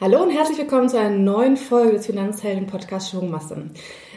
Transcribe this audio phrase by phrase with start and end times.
[0.00, 3.70] Hallo und herzlich willkommen zu einer neuen Folge des Finanzhelden Podcast Schwungmasse.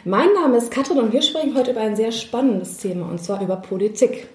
[0.04, 3.42] Mein Name ist Katrin und wir sprechen heute über ein sehr spannendes Thema und zwar
[3.42, 4.28] über Politik.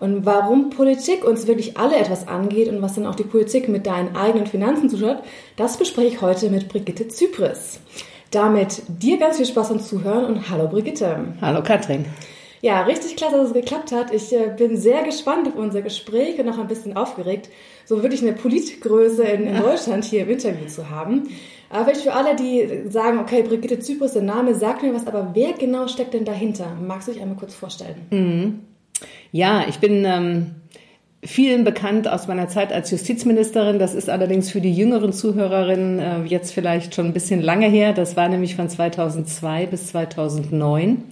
[0.00, 3.86] Und warum Politik uns wirklich alle etwas angeht und was dann auch die Politik mit
[3.86, 5.18] deinen eigenen Finanzen zuschaut,
[5.56, 7.80] das bespreche ich heute mit Brigitte Zypris.
[8.30, 11.34] Damit dir ganz viel Spaß beim Zuhören und hallo Brigitte.
[11.40, 12.06] Hallo Katrin.
[12.60, 14.12] Ja, richtig klasse, dass es geklappt hat.
[14.12, 17.48] Ich äh, bin sehr gespannt auf unser Gespräch und auch ein bisschen aufgeregt,
[17.84, 21.28] so wirklich eine Politgröße in, in Deutschland hier im Interview zu haben.
[21.70, 25.30] Aber vielleicht für alle, die sagen, okay, Brigitte Zypris, der Name sagt mir was, aber
[25.34, 26.76] wer genau steckt denn dahinter?
[26.80, 28.06] Magst du dich einmal kurz vorstellen?
[28.10, 28.60] Mhm.
[29.32, 30.54] Ja, ich bin ähm,
[31.22, 33.78] vielen bekannt aus meiner Zeit als Justizministerin.
[33.78, 37.92] Das ist allerdings für die jüngeren Zuhörerinnen äh, jetzt vielleicht schon ein bisschen lange her.
[37.92, 41.04] Das war nämlich von 2002 bis 2009.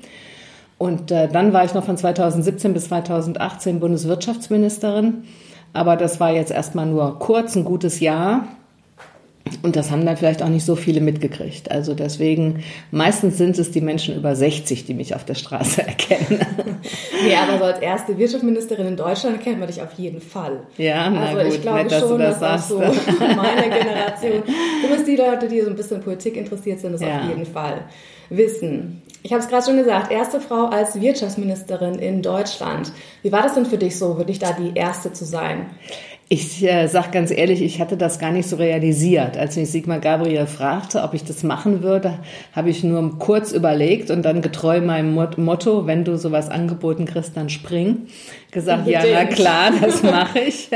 [0.78, 5.24] Und äh, dann war ich noch von 2017 bis 2018 Bundeswirtschaftsministerin.
[5.72, 8.46] Aber das war jetzt erstmal nur kurz, ein gutes Jahr.
[9.62, 11.70] Und das haben dann vielleicht auch nicht so viele mitgekriegt.
[11.70, 16.44] Also deswegen, meistens sind es die Menschen über 60, die mich auf der Straße erkennen.
[17.24, 20.60] nee, aber so als erste Wirtschaftsministerin in Deutschland kennt man dich auf jeden Fall.
[20.78, 22.78] Ja, na also gut, ich glaube nett, dass schon, du das dass auch so
[23.36, 24.42] meine Generation,
[24.82, 27.20] zumindest die Leute, die so ein bisschen Politik interessiert sind, das Ja.
[27.20, 27.82] auf jeden Fall
[28.30, 29.02] wissen.
[29.22, 32.92] Ich habe es gerade schon gesagt, erste Frau als Wirtschaftsministerin in Deutschland.
[33.22, 35.66] Wie war das denn für dich so, wirklich da die erste zu sein?
[36.28, 39.36] Ich äh, sag ganz ehrlich, ich hatte das gar nicht so realisiert.
[39.36, 42.18] Als mich Sigmar Gabriel fragte, ob ich das machen würde,
[42.52, 47.04] habe ich nur kurz überlegt und dann getreu meinem Mot Motto, wenn du sowas angeboten
[47.04, 48.08] kriegst, dann spring,
[48.50, 50.68] gesagt, ja, na klar, das mache ich.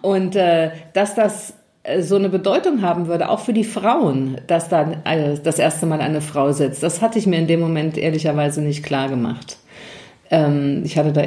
[0.00, 1.52] Und äh, dass das
[2.00, 6.00] so eine Bedeutung haben würde, auch für die Frauen, dass dann äh, das erste Mal
[6.00, 9.58] eine Frau sitzt, das hatte ich mir in dem Moment ehrlicherweise nicht klar gemacht.
[10.34, 11.22] Ähm, ich hatte da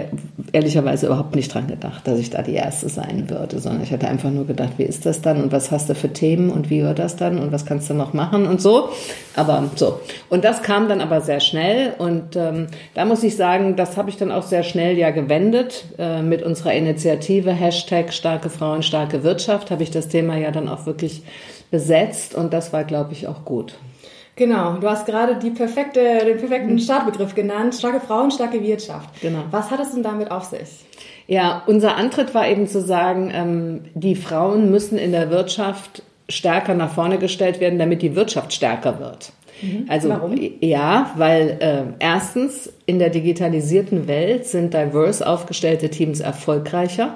[0.52, 4.06] ehrlicherweise überhaupt nicht dran gedacht, dass ich da die Erste sein würde, sondern ich hatte
[4.06, 6.84] einfach nur gedacht, wie ist das dann und was hast du für Themen und wie
[6.84, 8.90] wird das dann und was kannst du noch machen und so.
[9.34, 10.02] Aber so.
[10.30, 14.10] Und das kam dann aber sehr schnell und ähm, da muss ich sagen, das habe
[14.10, 15.86] ich dann auch sehr schnell ja gewendet.
[15.98, 20.68] Äh, mit unserer Initiative Hashtag starke Frauen, starke Wirtschaft habe ich das Thema ja dann
[20.68, 21.24] auch wirklich
[21.72, 23.76] besetzt und das war, glaube ich, auch gut.
[24.38, 29.10] Genau, du hast gerade die perfekte, den perfekten Startbegriff genannt, starke Frauen, starke Wirtschaft.
[29.20, 29.44] Genau.
[29.50, 30.86] Was hat es denn damit auf sich?
[31.26, 36.76] Ja, unser Antritt war eben zu sagen, ähm, die Frauen müssen in der Wirtschaft stärker
[36.76, 39.32] nach vorne gestellt werden, damit die Wirtschaft stärker wird.
[39.88, 40.36] Also Warum?
[40.62, 47.16] ja, weil äh, erstens in der digitalisierten Welt sind diverse aufgestellte Teams erfolgreicher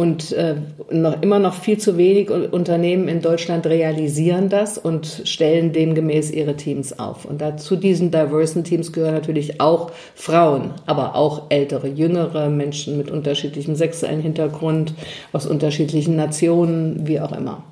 [0.00, 0.54] und äh,
[0.90, 6.56] noch immer noch viel zu wenig Unternehmen in Deutschland realisieren das und stellen demgemäß ihre
[6.56, 7.26] Teams auf.
[7.26, 13.10] Und dazu diesen diversen Teams gehören natürlich auch Frauen, aber auch ältere, jüngere Menschen mit
[13.10, 14.94] unterschiedlichem sexuellen Hintergrund,
[15.34, 17.62] aus unterschiedlichen Nationen, wie auch immer.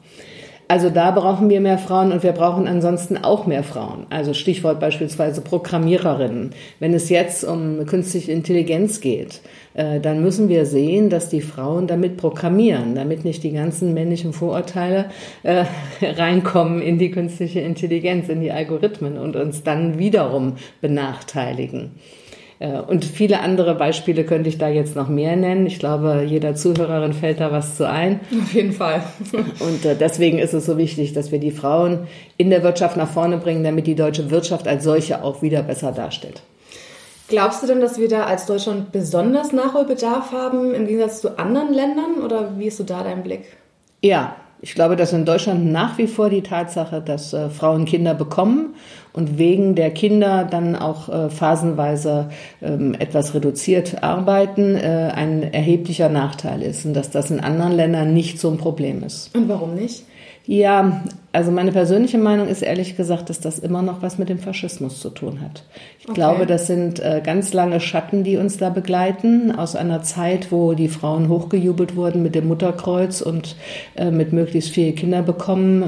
[0.70, 4.06] Also da brauchen wir mehr Frauen und wir brauchen ansonsten auch mehr Frauen.
[4.10, 6.50] Also Stichwort beispielsweise Programmiererinnen.
[6.78, 9.40] Wenn es jetzt um künstliche Intelligenz geht,
[9.72, 14.34] äh, dann müssen wir sehen, dass die Frauen damit programmieren, damit nicht die ganzen männlichen
[14.34, 15.06] Vorurteile
[15.42, 15.64] äh,
[16.02, 21.92] reinkommen in die künstliche Intelligenz, in die Algorithmen und uns dann wiederum benachteiligen.
[22.60, 25.66] Äh, Und viele andere Beispiele könnte ich da jetzt noch mehr nennen.
[25.66, 28.20] Ich glaube, jeder Zuhörerin fällt da was zu ein.
[28.42, 29.02] Auf jeden Fall.
[29.60, 33.10] Und äh, deswegen ist es so wichtig, dass wir die Frauen in der Wirtschaft nach
[33.10, 36.42] vorne bringen, damit die deutsche Wirtschaft als solche auch wieder besser dasteht.
[37.28, 41.74] Glaubst du denn, dass wir da als Deutschland besonders Nachholbedarf haben im Gegensatz zu anderen
[41.74, 43.42] Ländern oder wie ist so da dein Blick?
[44.00, 48.14] Ja, ich glaube, dass in Deutschland nach wie vor die Tatsache, dass äh, Frauen Kinder
[48.14, 48.74] bekommen
[49.18, 52.30] und wegen der Kinder dann auch äh, phasenweise
[52.62, 58.14] ähm, etwas reduziert arbeiten, äh, ein erheblicher Nachteil ist und dass das in anderen Ländern
[58.14, 59.34] nicht so ein Problem ist.
[59.34, 60.04] Und warum nicht?
[60.46, 61.02] Ja,
[61.32, 64.98] also meine persönliche Meinung ist ehrlich gesagt, dass das immer noch was mit dem Faschismus
[65.00, 65.64] zu tun hat.
[65.98, 66.14] Ich Okay.
[66.14, 70.72] glaube, das sind äh, ganz lange Schatten, die uns da begleiten, aus einer Zeit, wo
[70.72, 73.56] die Frauen hochgejubelt wurden mit dem Mutterkreuz und
[73.96, 75.82] äh, mit möglichst viele Kinder bekommen.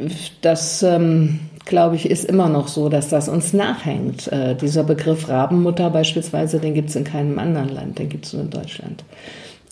[0.00, 0.08] Ähm,
[0.42, 4.32] das, ähm, glaube ich, ist immer noch so, dass das uns nachhängt.
[4.32, 8.32] Äh, dieser Begriff Rabenmutter beispielsweise, den gibt es in keinem anderen Land, den gibt es
[8.32, 9.04] nur in Deutschland.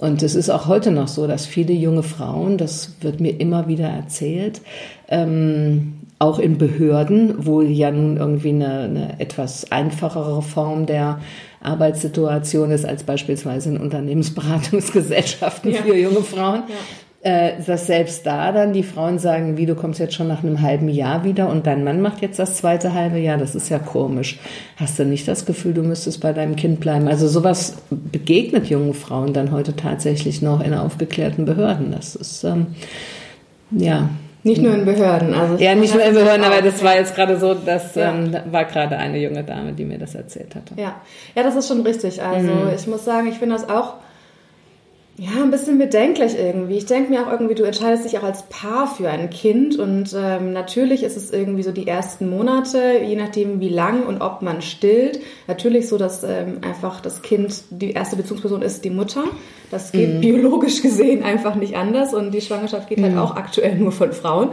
[0.01, 3.69] Und es ist auch heute noch so, dass viele junge Frauen, das wird mir immer
[3.69, 4.61] wieder erzählt,
[5.09, 11.21] ähm, auch in Behörden, wo ja nun irgendwie eine, eine etwas einfachere Form der
[11.63, 15.83] Arbeitssituation ist als beispielsweise in Unternehmensberatungsgesellschaften Ja.
[15.83, 16.73] für junge Frauen, äh,
[17.25, 20.91] dass selbst da dann die Frauen sagen, wie du kommst jetzt schon nach einem halben
[20.91, 24.39] Jahr wieder und dein Mann macht jetzt das zweite halbe Jahr, das ist ja komisch.
[24.77, 27.09] Hast du nicht das Gefühl, du müsstest bei deinem Kind bleiben?
[27.09, 31.93] Also sowas begegnet jungen Frauen dann heute tatsächlich noch in aufgeklärten Behörden.
[31.93, 32.67] Das ist ähm,
[33.71, 34.11] ja
[34.43, 35.33] nicht nur in Behörden.
[35.33, 38.13] Also ja, nicht nur in Behörden, aber das war jetzt gerade so, das ja.
[38.13, 40.75] ähm, war gerade eine junge Dame, die mir das erzählt hatte.
[40.77, 40.97] Ja,
[41.35, 42.23] ja das ist schon richtig.
[42.23, 42.69] Also mhm.
[42.77, 43.95] ich muss sagen, ich finde das auch
[45.17, 46.77] ja, ein bisschen bedenklich irgendwie.
[46.77, 50.13] Ich denke mir auch irgendwie, du entscheidest dich auch als Paar für ein Kind und
[50.17, 54.43] ähm, natürlich ist es irgendwie so die ersten Monate, je nachdem wie lang und ob
[54.43, 59.23] man stillt, natürlich so, dass ähm, einfach das Kind die erste Bezugsperson ist, die Mutter.
[59.75, 60.21] Das geht mhm.
[60.21, 63.19] biologisch gesehen einfach nicht anders und die Schwangerschaft geht halt mhm.
[63.19, 64.51] auch aktuell nur von Frauen.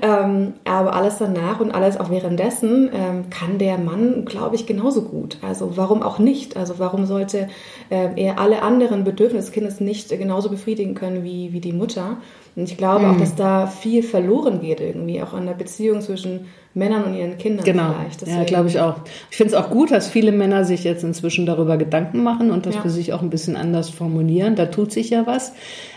[0.00, 5.02] Ähm, aber alles danach und alles auch währenddessen ähm, kann der Mann, glaube ich, genauso
[5.02, 5.36] gut.
[5.42, 6.56] Also warum auch nicht?
[6.56, 7.48] Also warum sollte
[7.90, 12.16] äh, er alle anderen Bedürfnisse des Kindes nicht genauso befriedigen können wie, wie die Mutter?
[12.56, 13.10] Und ich glaube mhm.
[13.12, 17.38] auch, dass da viel verloren geht irgendwie, auch an der Beziehung zwischen Männern und ihren
[17.38, 17.94] Kindern genau.
[17.98, 18.20] vielleicht.
[18.20, 18.38] Deswegen.
[18.38, 18.96] Ja, glaube ich auch.
[19.30, 22.66] Ich finde es auch gut, dass viele Männer sich jetzt inzwischen darüber Gedanken machen und
[22.66, 22.82] das ja.
[22.82, 24.56] für sich auch ein bisschen anders formulieren.
[24.56, 25.52] Da tut sich ja was.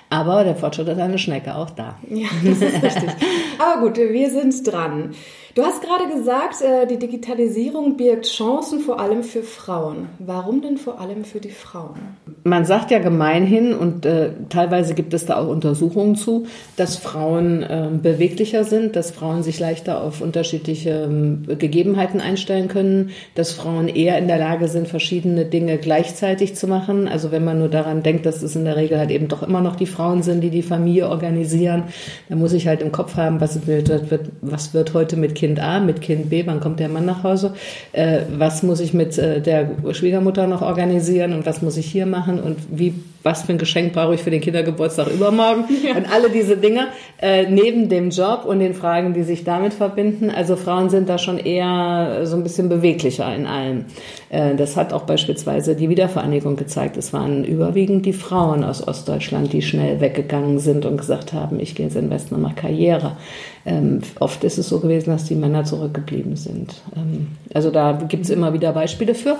[0.09, 1.97] Aber der Fortschritt ist eine Schnecke auch da.
[2.09, 3.09] Ja, das ist richtig.
[3.59, 5.11] Aber gut, wir sind dran.
[5.57, 10.07] Du hast gerade gesagt, äh, die Digitalisierung birgt Chancen vor allem für Frauen.
[10.19, 11.95] Warum denn vor allem für die Frauen?
[12.43, 16.45] Man sagt ja gemeinhin, und äh, teilweise gibt es da auch Untersuchungen zu,
[16.75, 23.09] dass Frauen äh, beweglicher sind, dass Frauen sich leichter auf unterschiedliche ähm, Gegebenheiten einstellen können,
[23.33, 27.07] dass Frauen eher in der Lage sind, verschiedene Dinge gleichzeitig zu machen.
[27.07, 29.61] Also wenn man nur daran denkt, dass es in der Regel halt eben doch immer
[29.61, 31.85] noch die Frauen sind, die die Familie organisieren,
[32.29, 33.91] dann muss ich halt im Kopf haben, was wird,
[34.41, 37.23] was wird heute mit Kindern Kind A, mit Kind B, wann kommt der Mann nach
[37.23, 37.53] Hause,
[37.93, 42.05] äh, was muss ich mit äh, der Schwiegermutter noch organisieren und was muss ich hier
[42.05, 42.41] machen?
[42.41, 42.93] Und wie,
[43.27, 45.97] was für ein Geschenk brauche ich für den Kindergeburtstag übermorgen ja.
[45.97, 46.87] und alle diese Dinge
[47.21, 50.29] äh, neben dem Job und den Fragen, die sich damit verbinden.
[50.29, 53.85] Also Frauen sind da schon eher so ein bisschen beweglicher in allem.
[54.29, 56.95] Äh, das hat auch beispielsweise die Wiedervereinigung gezeigt.
[56.95, 61.75] Es waren überwiegend die Frauen aus Ostdeutschland, die schnell weggegangen sind und gesagt haben, ich
[61.75, 63.17] gehe ins Invest und mache Karriere.
[63.65, 66.75] Ähm, oft ist es so gewesen, dass die Männer zurückgeblieben sind.
[66.95, 69.35] Ähm, also da gibt es immer wieder Beispiele für.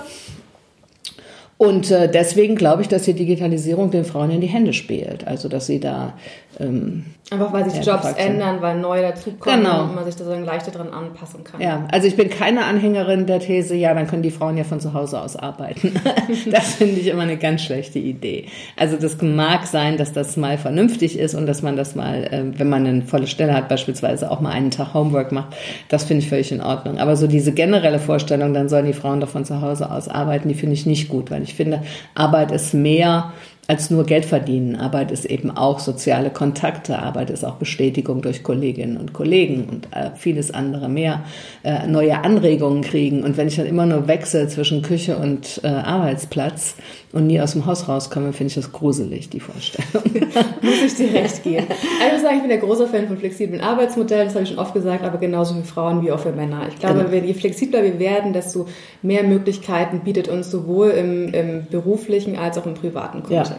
[1.58, 5.26] Und äh, deswegen glaube ich, dass die Digitalisierung den Frauen in die Hände spielt.
[5.26, 6.14] Also dass sie da
[6.60, 9.82] ähm, Einfach weil sich Jobs ändern, weil neue dazukommen genau.
[9.82, 11.60] und man sich da so leichter dran anpassen kann.
[11.60, 14.80] Ja, also ich bin keine Anhängerin der These, ja, dann können die Frauen ja von
[14.80, 15.92] zu Hause aus arbeiten.
[16.50, 18.46] das finde ich immer eine ganz schlechte Idee.
[18.76, 22.58] Also das mag sein, dass das mal vernünftig ist und dass man das mal, äh,
[22.58, 25.54] wenn man eine volle Stelle hat, beispielsweise auch mal einen Tag Homework macht.
[25.90, 26.98] Das finde ich völlig in Ordnung.
[26.98, 30.48] Aber so diese generelle Vorstellung, dann sollen die Frauen doch von zu Hause aus arbeiten,
[30.48, 31.82] die finde ich nicht gut, weil ich finde,
[32.14, 33.32] Arbeit ist mehr
[33.68, 34.76] als nur Geld verdienen.
[34.76, 37.00] Arbeit ist eben auch soziale Kontakte.
[37.00, 41.24] Arbeit ist auch Bestätigung durch Kolleginnen und Kollegen und äh, vieles andere mehr.
[41.64, 43.22] Äh, neue Anregungen kriegen.
[43.22, 46.76] Und wenn ich dann immer nur wechsle zwischen Küche und äh, Arbeitsplatz
[47.12, 50.02] und nie aus dem Haus rauskomme, finde ich das gruselig, die Vorstellung.
[50.62, 51.66] Muss ich dir recht geben.
[52.02, 54.28] Also ich sagen, ich bin der großer Fan von flexiblen Arbeitsmodellen.
[54.28, 56.68] Das habe ich schon oft gesagt, aber genauso für Frauen wie auch für Männer.
[56.68, 57.26] Ich glaube, genau.
[57.26, 58.66] je flexibler wir werden, desto
[59.02, 63.52] mehr Möglichkeiten bietet uns sowohl im, im beruflichen als auch im privaten Kontext.
[63.52, 63.57] Ja.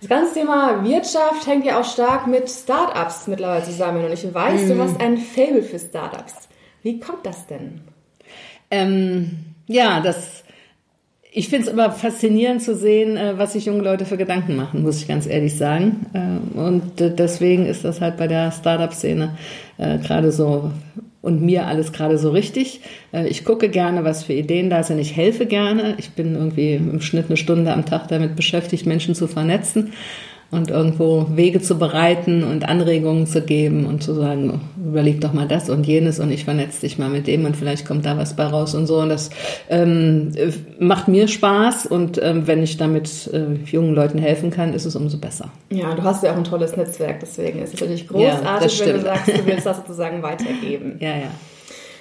[0.00, 4.04] Das ganze Thema Wirtschaft hängt ja auch stark mit Startups mittlerweile zusammen.
[4.04, 4.68] Und ich weiß, mhm.
[4.68, 6.48] du hast ein Fable für Startups.
[6.82, 7.82] Wie kommt das denn?
[8.70, 10.44] Ähm, ja, das.
[11.32, 14.82] Ich finde es immer faszinierend zu sehen, äh, was sich junge Leute für Gedanken machen,
[14.82, 16.06] muss ich ganz ehrlich sagen.
[16.12, 19.36] Äh, und äh, deswegen ist das halt bei der Startup-Szene
[20.02, 20.70] gerade so
[21.22, 22.80] und mir alles gerade so richtig.
[23.12, 24.98] Äh, ich gucke gerne, was für Ideen da sind.
[24.98, 25.94] Ich helfe gerne.
[25.98, 29.92] Ich bin irgendwie im Schnitt eine Stunde am Tag damit beschäftigt, Menschen zu vernetzen
[30.50, 35.46] und irgendwo Wege zu bereiten und Anregungen zu geben und zu sagen, überleg doch mal
[35.46, 38.34] das und jenes und ich vernetze dich mal mit dem und vielleicht kommt da was
[38.34, 38.98] bei raus und so.
[38.98, 39.30] Und das
[39.68, 40.32] ähm,
[40.78, 44.96] macht mir Spaß und ähm, wenn ich damit äh, jungen Leuten helfen kann, ist es
[44.96, 45.50] umso besser.
[45.70, 48.94] Ja, du hast ja auch ein tolles Netzwerk, deswegen ist es natürlich großartig, ja, wenn
[48.94, 50.96] du sagst, du willst das sozusagen weitergeben.
[51.00, 51.30] Ja, ja.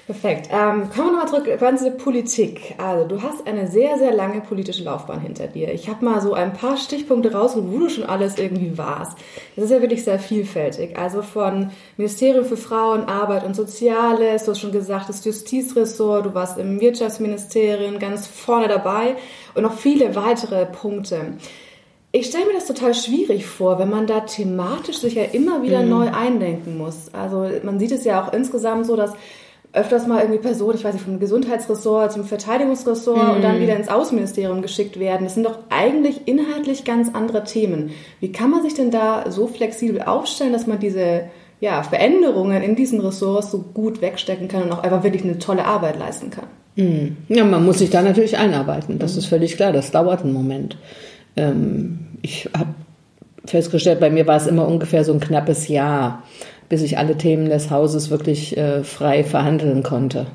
[0.10, 0.50] Perfekt.
[0.51, 2.74] Ähm, kommen wir nochmal zurück diese Politik.
[2.80, 5.72] Also, du hast eine sehr, sehr lange politische Laufbahn hinter dir.
[5.72, 9.16] Ich habe mal so ein paar Stichpunkte raus, wo du schon alles irgendwie warst.
[9.56, 10.98] Das ist ja wirklich sehr vielfältig.
[10.98, 16.34] Also von Ministerium für Frauen, Arbeit und Soziales, du hast schon gesagt, das Justizressort, du
[16.34, 19.16] warst im Wirtschaftsministerium ganz vorne dabei
[19.54, 21.34] und noch viele weitere Punkte.
[22.12, 25.84] Ich stelle mir das total schwierig vor, wenn man da thematisch sich ja immer wieder
[25.84, 25.89] mhm.
[25.89, 27.13] neu eindenken muss.
[27.13, 29.13] Also man sieht es ja auch insgesamt so, dass
[29.71, 33.35] öfters mal irgendwie Personen, ich weiß nicht, vom Gesundheitsressort zum Verteidigungsressort mhm.
[33.35, 35.25] und dann wieder ins Außenministerium geschickt werden.
[35.25, 37.91] Das sind doch eigentlich inhaltlich ganz andere Themen.
[38.19, 41.25] Wie kann man sich denn da so flexibel aufstellen, dass man diese
[41.59, 45.65] ja, Veränderungen in diesen Ressorts so gut wegstecken kann und auch einfach wirklich eine tolle
[45.65, 46.45] Arbeit leisten kann?
[46.75, 47.17] Mhm.
[47.27, 48.97] Ja, man muss sich da natürlich einarbeiten.
[48.97, 49.19] Das mhm.
[49.19, 49.71] ist völlig klar.
[49.71, 50.77] Das dauert einen Moment.
[51.35, 52.73] Ähm, ich habe
[53.45, 56.23] festgestellt, bei mir war es immer ungefähr so ein knappes Jahr
[56.69, 60.27] bis ich alle Themen des Hauses wirklich äh, frei verhandeln konnte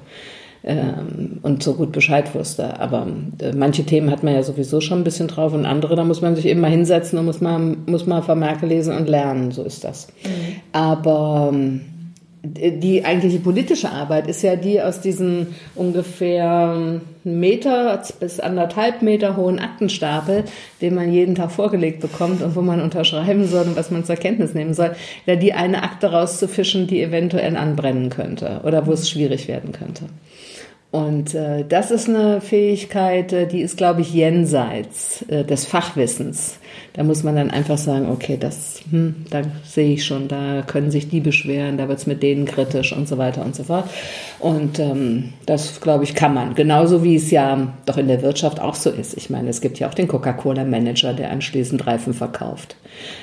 [0.65, 2.81] ähm, und so gut Bescheid wusste.
[2.81, 3.07] Aber
[3.39, 6.21] äh, manche Themen hat man ja sowieso schon ein bisschen drauf und andere, da muss
[6.21, 9.53] man sich eben mal hinsetzen und muss mal, muss mal Vermerke lesen und lernen.
[9.53, 10.09] So ist das.
[10.25, 10.31] Mhm.
[10.73, 11.81] Aber ähm,
[12.45, 19.59] die eigentliche politische Arbeit ist ja die aus diesen ungefähr Meter bis anderthalb Meter hohen
[19.59, 20.45] Aktenstapel,
[20.83, 24.17] den man jeden Tag vorgelegt bekommt und wo man unterschreiben soll und was man zur
[24.17, 29.09] Kenntnis nehmen soll, da die eine Akte rauszufischen, die eventuell anbrennen könnte oder wo es
[29.09, 30.05] schwierig werden könnte.
[30.91, 36.61] Und äh, das ist eine Fähigkeit, äh, die ist, glaube ich, jenseits äh, des Fachwissens.
[36.97, 40.93] Da muss man dann einfach sagen, okay, das, hm, da sehe ich schon, da können
[40.93, 43.91] sich die beschweren, da wird es mit denen kritisch und so weiter und so fort.
[44.39, 46.55] Und ähm, das, glaube ich, kann man.
[46.55, 49.17] Genauso wie es ja doch in der Wirtschaft auch so ist.
[49.17, 52.77] Ich meine, es gibt ja auch den Coca-Cola-Manager, der anschließend Reifen verkauft.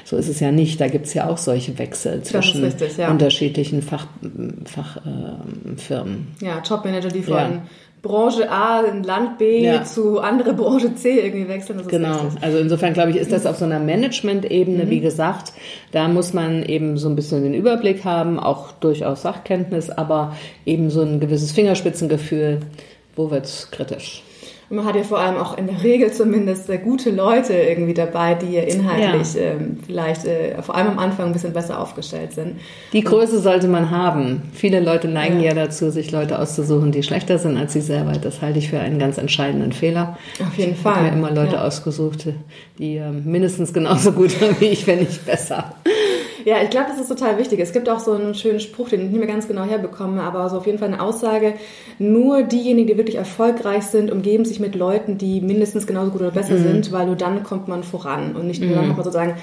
[0.03, 0.81] So ist es ja nicht.
[0.81, 3.09] Da gibt es ja auch solche Wechsel zwischen richtig, ja.
[3.09, 4.65] unterschiedlichen Fachfirmen.
[4.65, 7.61] Fach, äh, ja, Top-Manager, die von ja
[8.01, 9.83] Branche A in Land B ja.
[9.83, 11.85] zu andere Branche C irgendwie wechseln.
[11.87, 12.29] genau.
[12.41, 14.89] Also insofern glaube ich, ist das auf so einer Management-Ebene, mhm.
[14.89, 15.53] wie gesagt,
[15.91, 20.89] da muss man eben so ein bisschen den Überblick haben, auch durchaus Sachkenntnis, aber eben
[20.89, 22.61] so ein gewisses Fingerspitzengefühl,
[23.15, 24.23] wo wird es kritisch.
[24.71, 27.93] Und man hat ja vor allem auch in der Regel zumindest sehr gute Leute irgendwie
[27.93, 29.41] dabei, die inhaltlich ja.
[29.41, 32.55] ähm, vielleicht äh, vor allem am Anfang ein bisschen besser aufgestellt sind.
[32.93, 34.43] Die Größe sollte man haben.
[34.53, 35.47] Viele Leute neigen ja.
[35.47, 38.13] ja dazu, sich Leute auszusuchen, die schlechter sind als sie selber.
[38.13, 40.17] Das halte ich für einen ganz entscheidenden Fehler.
[40.41, 40.93] Auf jeden Fall.
[40.93, 41.65] Ich habe mir immer Leute ja.
[41.65, 42.27] ausgesucht,
[42.77, 45.75] die äh, mindestens genauso gut sind wie ich, wenn nicht besser.
[46.45, 47.59] Ja, ich glaube, das ist total wichtig.
[47.59, 50.49] Es gibt auch so einen schönen Spruch, den ich nicht mehr ganz genau herbekomme, aber
[50.49, 51.53] so auf jeden Fall eine Aussage.
[51.99, 56.31] Nur diejenigen, die wirklich erfolgreich sind, umgeben sich mit Leuten, die mindestens genauso gut oder
[56.31, 56.63] besser mhm.
[56.63, 58.75] sind, weil nur dann kommt man voran und nicht nur mhm.
[58.75, 59.35] dann hat man sozusagen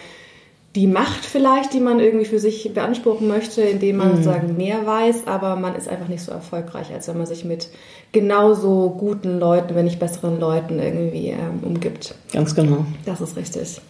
[0.74, 4.16] die Macht vielleicht, die man irgendwie für sich beanspruchen möchte, indem man mhm.
[4.16, 7.68] sozusagen mehr weiß, aber man ist einfach nicht so erfolgreich, als wenn man sich mit
[8.12, 12.14] genauso guten Leuten, wenn nicht besseren Leuten irgendwie ähm, umgibt.
[12.32, 12.84] Ganz genau.
[13.06, 13.80] Das ist richtig.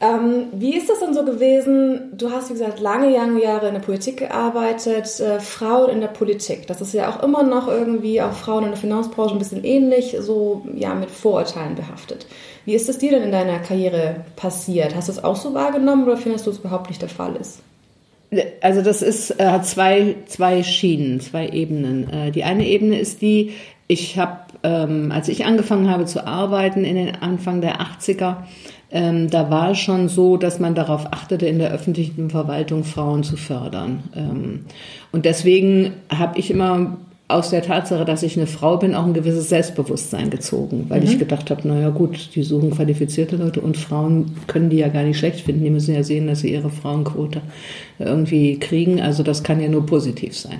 [0.00, 2.12] Ähm, wie ist das denn so gewesen?
[2.12, 6.08] Du hast, wie gesagt, lange, lange Jahre in der Politik gearbeitet, äh, Frauen in der
[6.08, 6.66] Politik.
[6.66, 10.16] Das ist ja auch immer noch irgendwie, auch Frauen in der Finanzbranche ein bisschen ähnlich,
[10.18, 12.26] so ja mit Vorurteilen behaftet.
[12.64, 14.96] Wie ist das dir denn in deiner Karriere passiert?
[14.96, 17.60] Hast du es auch so wahrgenommen oder findest du es überhaupt nicht der Fall ist?
[18.62, 22.10] Also das ist äh, zwei, zwei Schienen, zwei Ebenen.
[22.10, 23.52] Äh, die eine Ebene ist die,
[23.86, 28.38] ich habe, ähm, als ich angefangen habe zu arbeiten in den Anfang der 80er,
[28.94, 33.24] ähm, da war es schon so, dass man darauf achtete, in der öffentlichen Verwaltung Frauen
[33.24, 34.04] zu fördern.
[34.14, 34.60] Ähm,
[35.10, 36.96] und deswegen habe ich immer
[37.26, 41.06] aus der Tatsache, dass ich eine Frau bin, auch ein gewisses Selbstbewusstsein gezogen, weil mhm.
[41.06, 45.04] ich gedacht habe, naja gut, die suchen qualifizierte Leute und Frauen können die ja gar
[45.04, 45.64] nicht schlecht finden.
[45.64, 47.40] Die müssen ja sehen, dass sie ihre Frauenquote
[47.98, 49.00] irgendwie kriegen.
[49.00, 50.58] Also das kann ja nur positiv sein.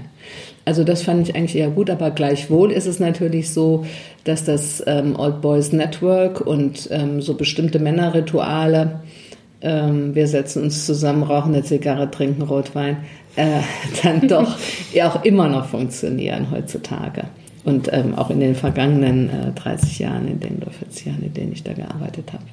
[0.65, 3.85] Also das fand ich eigentlich eher gut, aber gleichwohl ist es natürlich so,
[4.25, 9.01] dass das ähm, Old Boys Network und ähm, so bestimmte Männerrituale,
[9.61, 12.99] ähm, wir setzen uns zusammen, rauchen eine Zigarre, trinken Rotwein,
[13.37, 13.61] äh,
[14.03, 14.57] dann doch
[15.03, 17.25] auch immer noch funktionieren heutzutage.
[17.65, 21.33] Und ähm, auch in den vergangenen äh, 30 Jahren, in denen oder 40 Jahren, in
[21.33, 22.45] denen ich da gearbeitet habe.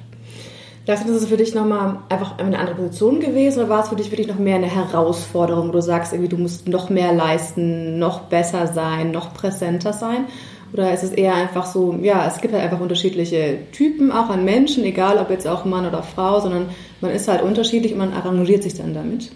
[0.84, 3.88] Glaubst du, das ist für dich nochmal einfach eine andere Position gewesen oder war es
[3.88, 7.12] für dich wirklich noch mehr eine Herausforderung, wo du sagst, irgendwie, du musst noch mehr
[7.12, 10.24] leisten, noch besser sein, noch präsenter sein?
[10.72, 14.44] Oder ist es eher einfach so, ja, es gibt halt einfach unterschiedliche Typen auch an
[14.44, 16.70] Menschen, egal ob jetzt auch Mann oder Frau, sondern
[17.00, 19.30] man ist halt unterschiedlich und man arrangiert sich dann damit?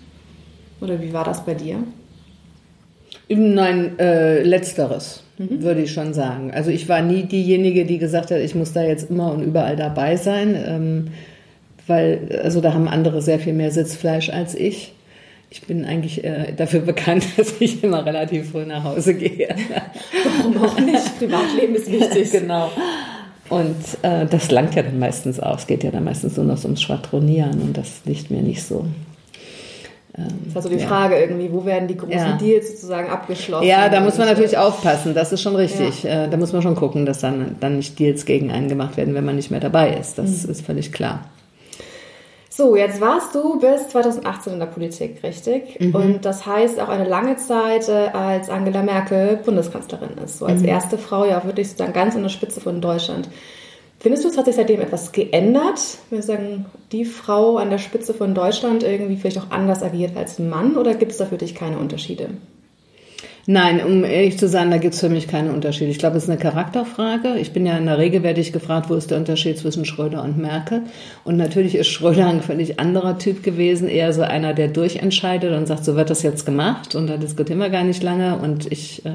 [0.81, 1.79] Oder wie war das bei dir?
[3.29, 5.63] Nein, äh, letzteres mhm.
[5.63, 6.53] würde ich schon sagen.
[6.53, 9.77] Also ich war nie diejenige, die gesagt hat, ich muss da jetzt immer und überall
[9.77, 10.57] dabei sein.
[10.67, 11.09] Ähm,
[11.87, 14.93] weil also da haben andere sehr viel mehr Sitzfleisch als ich.
[15.51, 19.49] Ich bin eigentlich äh, dafür bekannt, dass ich immer relativ früh nach Hause gehe.
[20.39, 21.19] Warum auch nicht?
[21.19, 22.31] Privatleben ist wichtig.
[22.33, 22.71] genau.
[23.49, 25.61] Und äh, das langt ja dann meistens aus.
[25.61, 28.87] Es geht ja dann meistens nur noch ums Schwadronieren und das liegt mir nicht so.
[30.19, 30.87] Ähm, das ist also die ja.
[30.87, 32.37] Frage irgendwie, wo werden die großen ja.
[32.37, 33.67] Deals sozusagen abgeschlossen?
[33.67, 36.03] Ja, da muss man natürlich aufpassen, das ist schon richtig.
[36.03, 36.25] Ja.
[36.25, 39.15] Äh, da muss man schon gucken, dass dann, dann nicht Deals gegen einen gemacht werden,
[39.15, 40.19] wenn man nicht mehr dabei ist.
[40.19, 40.51] Das mhm.
[40.51, 41.25] ist völlig klar.
[42.57, 45.79] So, jetzt warst du bis 2018 in der Politik, richtig?
[45.79, 45.95] Mhm.
[45.95, 50.39] Und das heißt auch eine lange Zeit, äh, als Angela Merkel Bundeskanzlerin ist.
[50.39, 50.69] So als mhm.
[50.69, 53.29] erste Frau ja wirklich sozusagen ganz an der Spitze von Deutschland.
[53.99, 55.81] Findest du, es hat sich seitdem etwas geändert?
[56.11, 60.39] Wir sagen, die Frau an der Spitze von Deutschland irgendwie vielleicht auch anders agiert als
[60.39, 62.29] ein Mann oder gibt es da für dich keine Unterschiede?
[63.49, 65.89] Nein, um ehrlich zu sein, da gibt es für mich keinen Unterschied.
[65.89, 67.39] Ich glaube, es ist eine Charakterfrage.
[67.39, 70.25] Ich bin ja in der Regel, werde ich gefragt, wo ist der Unterschied zwischen Schröder
[70.25, 70.83] und Merkel?
[71.23, 75.67] Und natürlich ist Schröder ein völlig anderer Typ gewesen, eher so einer, der durchentscheidet und
[75.67, 79.07] sagt, so wird das jetzt gemacht und da diskutieren wir gar nicht lange und ich
[79.07, 79.11] äh,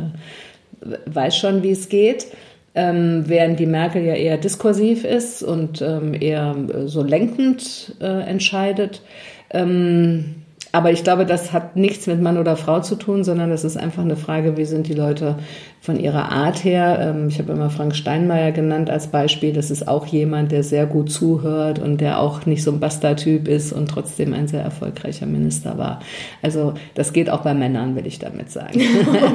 [1.08, 2.28] weiß schon, wie es geht.
[2.74, 9.02] Ähm, während die Merkel ja eher diskursiv ist und ähm, eher so lenkend äh, entscheidet.
[9.50, 10.41] Ähm,
[10.72, 13.78] aber ich glaube, das hat nichts mit Mann oder Frau zu tun, sondern das ist
[13.78, 15.36] einfach eine Frage, wie sind die Leute
[15.82, 17.00] von ihrer Art her.
[17.02, 19.52] Ähm, ich habe immer Frank Steinmeier genannt als Beispiel.
[19.52, 23.48] Das ist auch jemand, der sehr gut zuhört und der auch nicht so ein Basta-Typ
[23.48, 26.00] ist und trotzdem ein sehr erfolgreicher Minister war.
[26.42, 28.80] Also das geht auch bei Männern, will ich damit sagen.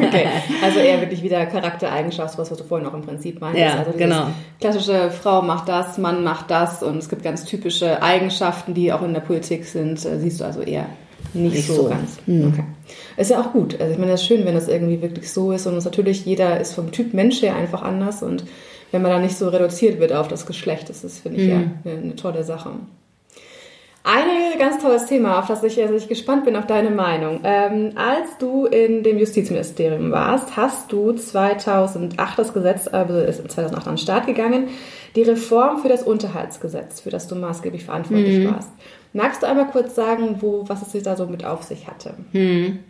[0.02, 0.26] okay.
[0.64, 3.58] Also eher wirklich wieder Charaktereigenschaft, was du vorhin auch im Prinzip meinst.
[3.58, 4.28] Ja, also genau.
[4.60, 9.02] Klassische Frau macht das, Mann macht das und es gibt ganz typische Eigenschaften, die auch
[9.02, 10.04] in der Politik sind.
[10.04, 10.86] Äh, siehst du also eher
[11.36, 12.18] nicht, nicht so, so, ganz.
[12.26, 12.52] Mhm.
[12.52, 12.64] Okay.
[13.16, 13.80] Ist ja auch gut.
[13.80, 15.66] Also ich meine, es ist schön, wenn das irgendwie wirklich so ist.
[15.66, 18.22] Und natürlich, jeder ist vom Typ Mensch her einfach anders.
[18.22, 18.44] Und
[18.92, 21.50] wenn man da nicht so reduziert wird auf das Geschlecht, das ist, finde ich, mhm.
[21.50, 22.70] ja eine, eine, tolle Sache.
[24.04, 27.40] Ein ganz tolles Thema, auf das ich, also ich gespannt bin auf deine Meinung.
[27.42, 33.86] Ähm, als du in dem Justizministerium warst, hast du 2008 das Gesetz, also ist 2008
[33.88, 34.68] an den Start gegangen,
[35.16, 38.54] die Reform für das Unterhaltsgesetz, für das du maßgeblich verantwortlich mhm.
[38.54, 38.70] warst.
[39.16, 42.14] Magst du einmal kurz sagen, wo, was es sich da so mit auf sich hatte?
[42.32, 42.80] Hm.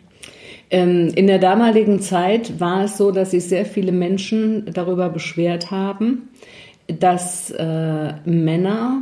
[0.69, 5.71] Ähm, in der damaligen Zeit war es so, dass sich sehr viele Menschen darüber beschwert
[5.71, 6.29] haben,
[6.87, 9.01] dass äh, Männer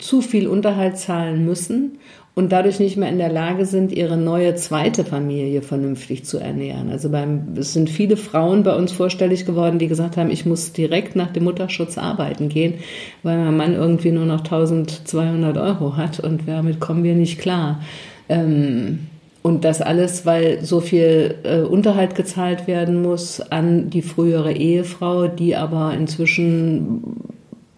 [0.00, 1.98] zu viel Unterhalt zahlen müssen
[2.36, 6.90] und dadurch nicht mehr in der Lage sind, ihre neue zweite Familie vernünftig zu ernähren.
[6.90, 10.72] Also beim, es sind viele Frauen bei uns vorstellig geworden, die gesagt haben, ich muss
[10.72, 12.74] direkt nach dem Mutterschutz arbeiten gehen,
[13.22, 17.80] weil mein Mann irgendwie nur noch 1200 Euro hat und damit kommen wir nicht klar.
[18.28, 19.06] Ähm,
[19.42, 25.28] und das alles, weil so viel äh, Unterhalt gezahlt werden muss an die frühere Ehefrau,
[25.28, 27.30] die aber inzwischen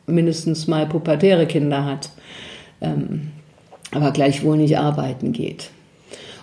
[0.06, 2.10] mindestens mal pubertäre Kinder hat.
[2.80, 3.32] Ähm,
[3.92, 5.70] aber gleichwohl nicht arbeiten geht.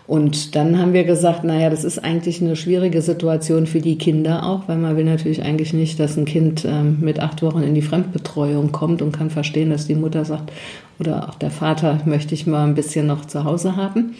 [0.06, 4.46] Und dann haben wir gesagt, naja, das ist eigentlich eine schwierige Situation für die Kinder
[4.46, 7.74] auch, weil man will natürlich eigentlich nicht, dass ein Kind ähm, mit acht Wochen in
[7.74, 10.52] die Fremdbetreuung kommt und kann verstehen, dass die Mutter sagt,
[11.00, 14.16] oder auch der Vater möchte ich mal ein bisschen noch zu Hause haben.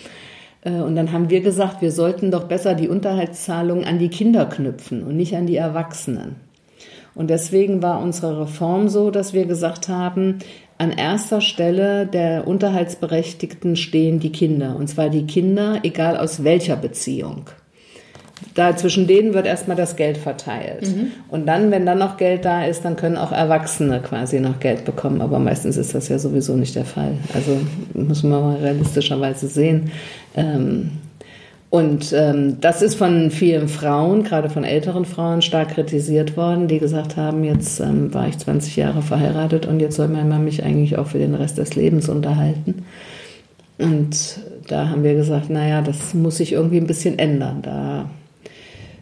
[0.62, 4.46] Äh, und dann haben wir gesagt, wir sollten doch besser die Unterhaltszahlungen an die Kinder
[4.46, 6.38] knüpfen und nicht an die Erwachsenen.
[7.16, 10.40] Und deswegen war unsere Reform so, dass wir gesagt haben,
[10.84, 14.76] an erster Stelle der Unterhaltsberechtigten stehen die Kinder.
[14.76, 17.50] Und zwar die Kinder, egal aus welcher Beziehung.
[18.56, 20.88] Da zwischen denen wird erstmal das Geld verteilt.
[20.88, 21.12] Mhm.
[21.30, 24.86] Und dann, wenn dann noch Geld da ist, dann können auch Erwachsene quasi noch Geld
[24.86, 25.22] bekommen.
[25.22, 27.18] Aber meistens ist das ja sowieso nicht der Fall.
[27.34, 27.58] Also
[27.94, 29.92] muss man mal realistischerweise sehen.
[30.36, 30.92] Ähm,
[31.74, 36.78] und ähm, das ist von vielen Frauen, gerade von älteren Frauen, stark kritisiert worden, die
[36.78, 40.64] gesagt haben, jetzt ähm, war ich 20 Jahre verheiratet und jetzt soll mein Mann mich
[40.64, 42.86] eigentlich auch für den Rest des Lebens unterhalten.
[43.80, 47.64] Und da haben wir gesagt, naja, das muss sich irgendwie ein bisschen ändern.
[47.64, 48.08] Da,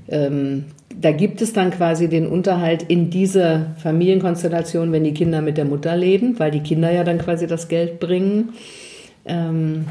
[0.07, 0.63] ähm,
[0.97, 5.65] da gibt es dann quasi den Unterhalt in diese Familienkonstellation, wenn die Kinder mit der
[5.65, 8.53] Mutter leben, weil die Kinder ja dann quasi das Geld bringen.
[9.25, 9.87] Ähm,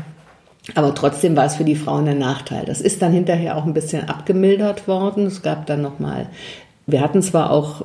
[0.74, 2.64] aber trotzdem war es für die Frauen ein Nachteil.
[2.64, 5.26] Das ist dann hinterher auch ein bisschen abgemildert worden.
[5.26, 6.28] Es gab dann nochmal,
[6.86, 7.84] wir hatten zwar auch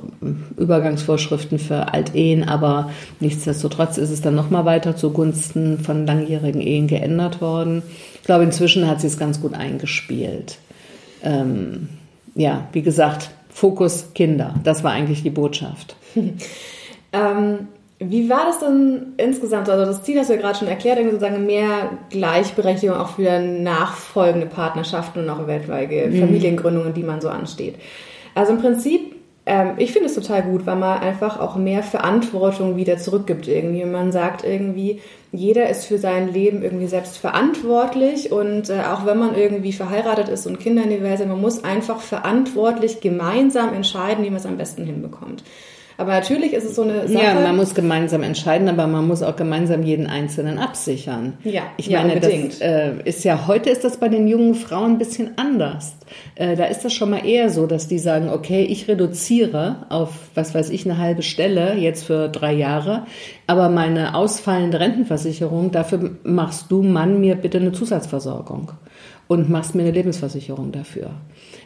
[0.56, 7.40] Übergangsvorschriften für Altehen, aber nichtsdestotrotz ist es dann nochmal weiter zugunsten von langjährigen Ehen geändert
[7.40, 7.82] worden.
[8.16, 10.58] Ich glaube, inzwischen hat sie es ganz gut eingespielt.
[11.22, 11.88] Ähm,
[12.34, 14.54] ja, wie gesagt, Fokus Kinder.
[14.64, 15.96] Das war eigentlich die Botschaft.
[17.12, 19.68] ähm, wie war das denn insgesamt?
[19.70, 24.46] Also das Ziel hast du ja gerade schon erklärt, sozusagen mehr Gleichberechtigung auch für nachfolgende
[24.46, 26.20] Partnerschaften und auch weltweite mhm.
[26.20, 27.76] Familiengründungen, die man so ansteht.
[28.34, 29.14] Also im Prinzip,
[29.46, 33.86] ähm, ich finde es total gut, weil man einfach auch mehr Verantwortung wieder zurückgibt irgendwie.
[33.86, 35.00] Man sagt irgendwie,
[35.32, 40.28] jeder ist für sein Leben irgendwie selbst verantwortlich und äh, auch wenn man irgendwie verheiratet
[40.28, 44.40] ist und Kinder in die Welt sind, man muss einfach verantwortlich gemeinsam entscheiden, wie man
[44.40, 45.44] es am besten hinbekommt.
[45.98, 47.24] Aber natürlich ist es so eine Sache.
[47.24, 51.34] Ja, man muss gemeinsam entscheiden, aber man muss auch gemeinsam jeden Einzelnen absichern.
[51.42, 52.52] Ja, ich ja, meine, unbedingt.
[52.52, 55.96] das äh, ist ja heute ist das bei den jungen Frauen ein bisschen anders.
[56.34, 60.10] Äh, da ist das schon mal eher so, dass die sagen, okay, ich reduziere auf
[60.34, 63.06] was weiß ich eine halbe Stelle jetzt für drei Jahre,
[63.46, 68.72] aber meine ausfallende Rentenversicherung, dafür machst du Mann mir bitte eine Zusatzversorgung
[69.28, 71.10] und machst mir eine Lebensversicherung dafür.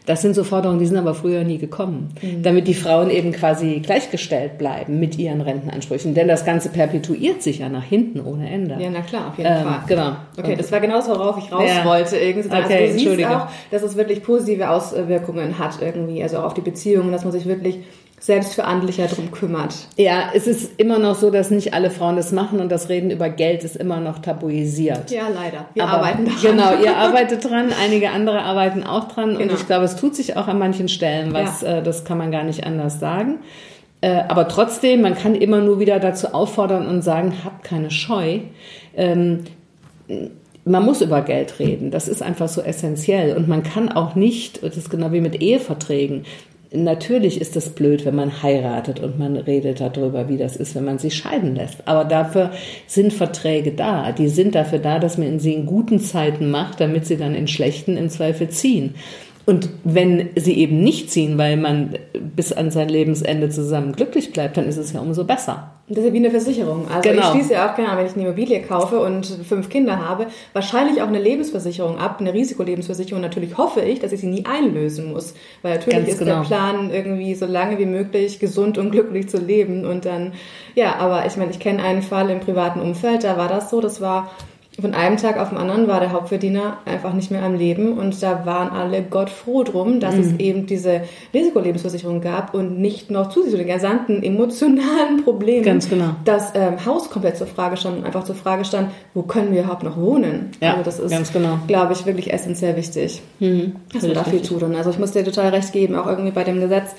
[0.07, 2.43] Das sind so Forderungen, die sind aber früher nie gekommen, mhm.
[2.43, 6.15] damit die Frauen eben quasi gleichgestellt bleiben mit ihren Rentenansprüchen.
[6.15, 8.77] Denn das Ganze perpetuiert sich ja nach hinten ohne Ende.
[8.81, 9.81] Ja, na klar, auf jeden ähm, Fall.
[9.87, 10.17] Genau.
[10.39, 11.85] Okay, das war genau so, worauf ich raus ja.
[11.85, 12.17] wollte.
[12.17, 12.51] Irgendwie.
[12.51, 16.55] Also okay, du siehst auch, dass es wirklich positive Auswirkungen hat irgendwie, also auch auf
[16.55, 17.81] die Beziehungen, dass man sich wirklich
[18.21, 19.75] selbstverantwortlicher darum kümmert.
[19.97, 23.11] Ja, es ist immer noch so, dass nicht alle Frauen das machen und das Reden
[23.11, 25.11] über Geld ist immer noch tabuisiert.
[25.11, 25.67] Ja, leider.
[25.73, 26.41] Wir Aber arbeiten daran.
[26.43, 29.43] Genau, ihr arbeitet dran, einige andere arbeiten auch dran genau.
[29.43, 31.79] und ich glaube, es tut sich auch an manchen Stellen was, ja.
[31.79, 33.39] äh, das kann man gar nicht anders sagen.
[34.03, 38.41] Äh, aber trotzdem, man kann immer nur wieder dazu auffordern und sagen, habt keine Scheu.
[38.95, 39.45] Ähm,
[40.65, 41.91] man muss über Geld reden.
[41.91, 43.37] Das ist einfach so essentiell.
[43.37, 46.25] Und man kann auch nicht, das ist genau wie mit Eheverträgen,
[46.73, 50.85] Natürlich ist es blöd, wenn man heiratet und man redet darüber, wie das ist, wenn
[50.85, 51.89] man sich scheiden lässt.
[51.89, 52.53] Aber dafür
[52.87, 54.13] sind Verträge da.
[54.13, 57.49] Die sind dafür da, dass man sie in guten Zeiten macht, damit sie dann in
[57.49, 58.95] schlechten im Zweifel ziehen.
[59.51, 61.97] Und wenn sie eben nicht ziehen, weil man
[62.37, 65.73] bis an sein Lebensende zusammen glücklich bleibt, dann ist es ja umso besser.
[65.89, 66.87] Das ist ja wie eine Versicherung.
[66.89, 67.23] Also genau.
[67.23, 71.03] ich schließe ja auch, genau, wenn ich eine Immobilie kaufe und fünf Kinder habe, wahrscheinlich
[71.03, 73.21] auch eine Lebensversicherung ab, eine Risikolebensversicherung.
[73.21, 75.35] Natürlich hoffe ich, dass ich sie nie einlösen muss.
[75.63, 76.43] Weil natürlich Ganz ist genau.
[76.43, 79.85] der Plan, irgendwie so lange wie möglich gesund und glücklich zu leben.
[79.85, 80.35] Und dann,
[80.77, 83.81] ja, aber ich meine, ich kenne einen Fall im privaten Umfeld, da war das so,
[83.81, 84.31] das war
[84.79, 88.23] von einem Tag auf den anderen war der Hauptverdiener einfach nicht mehr am Leben und
[88.23, 90.21] da waren alle Gott froh drum, dass mhm.
[90.21, 91.03] es eben diese
[91.35, 96.15] Risikolebensversicherung gab und nicht noch zusätzlich zu den gesamten emotionalen Problemen, Ganz genau.
[96.25, 99.63] das ähm, Haus komplett zur Frage stand und einfach zur Frage stand, wo können wir
[99.63, 100.53] überhaupt noch wohnen?
[100.61, 101.59] Ja, also das ist, ganz genau.
[101.67, 103.77] glaube ich, wirklich essentiell wichtig, mhm.
[103.93, 104.77] dass wir da viel tun.
[104.77, 106.95] Also ich muss dir total recht geben, auch irgendwie bei dem Gesetz,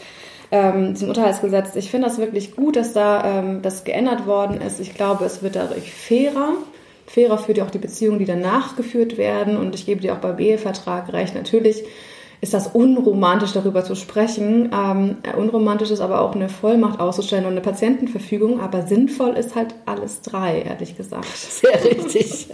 [0.51, 1.75] ähm, diesem Unterhaltsgesetz.
[1.77, 4.81] Ich finde das wirklich gut, dass da ähm, das geändert worden ist.
[4.81, 6.55] Ich glaube, es wird dadurch fairer
[7.13, 9.57] fairer für die auch die Beziehungen, die danach geführt werden.
[9.57, 11.35] Und ich gebe dir auch beim Ehevertrag recht.
[11.35, 11.83] Natürlich
[12.39, 14.71] ist das unromantisch, darüber zu sprechen.
[14.73, 18.61] Ähm, unromantisch ist aber auch eine Vollmacht auszustellen und eine Patientenverfügung.
[18.61, 21.27] Aber sinnvoll ist halt alles drei, ehrlich gesagt.
[21.35, 22.47] Sehr richtig.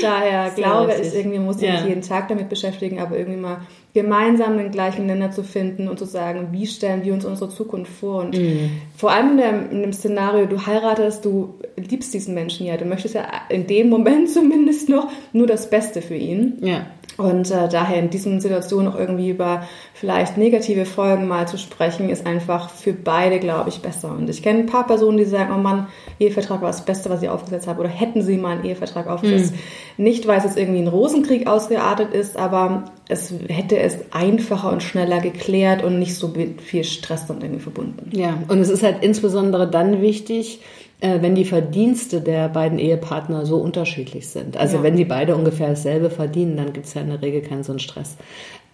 [0.00, 1.08] Daher Sehr glaube richtig.
[1.08, 1.74] ich, irgendwie muss ich ja.
[1.74, 3.58] mich jeden Tag damit beschäftigen, aber irgendwie mal
[3.94, 7.92] gemeinsam den gleichen Nenner zu finden und zu sagen, wie stellen wir uns unsere Zukunft
[7.92, 8.20] vor.
[8.22, 8.70] Und mhm.
[8.96, 12.86] vor allem in dem, in dem, Szenario, du heiratest, du liebst diesen Menschen ja, du
[12.86, 16.58] möchtest ja in dem Moment zumindest noch nur das Beste für ihn.
[16.62, 16.86] Ja.
[17.18, 22.08] Und äh, daher in diesen Situationen auch irgendwie über vielleicht negative Folgen mal zu sprechen,
[22.08, 24.12] ist einfach für beide, glaube ich, besser.
[24.12, 27.22] Und ich kenne ein paar Personen, die sagen, oh Mann, Ehevertrag war das Beste, was
[27.22, 27.80] ich aufgesetzt habe.
[27.80, 29.52] Oder hätten sie mal einen Ehevertrag aufgesetzt.
[29.52, 30.04] Mhm.
[30.04, 34.82] Nicht, weil es jetzt irgendwie ein Rosenkrieg ausgeartet ist, aber es hätte es einfacher und
[34.82, 38.10] schneller geklärt und nicht so viel Stress dann irgendwie verbunden.
[38.16, 40.60] Ja, und es ist halt insbesondere dann wichtig,
[41.02, 44.56] wenn die Verdienste der beiden Ehepartner so unterschiedlich sind.
[44.56, 44.82] Also ja.
[44.84, 47.72] wenn die beide ungefähr dasselbe verdienen, dann gibt es ja in der Regel keinen so
[47.72, 48.16] einen Stress.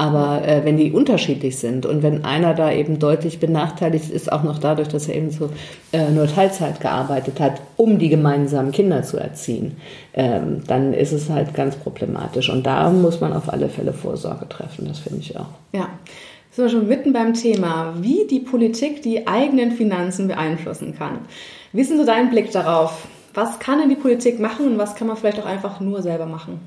[0.01, 4.45] Aber äh, wenn die unterschiedlich sind und wenn einer da eben deutlich benachteiligt ist, auch
[4.45, 5.51] noch dadurch, dass er eben so
[5.91, 9.77] äh, nur Teilzeit gearbeitet hat, um die gemeinsamen Kinder zu erziehen,
[10.15, 12.49] ähm, dann ist es halt ganz problematisch.
[12.49, 15.49] Und da muss man auf alle Fälle Vorsorge treffen, das finde ich auch.
[15.73, 15.89] Ja.
[16.53, 21.19] Sind wir schon mitten beim Thema, wie die Politik die eigenen Finanzen beeinflussen kann.
[21.73, 23.07] Wie ist denn so dein Blick darauf?
[23.35, 26.27] Was kann denn die Politik machen und was kann man vielleicht auch einfach nur selber
[26.27, 26.61] machen?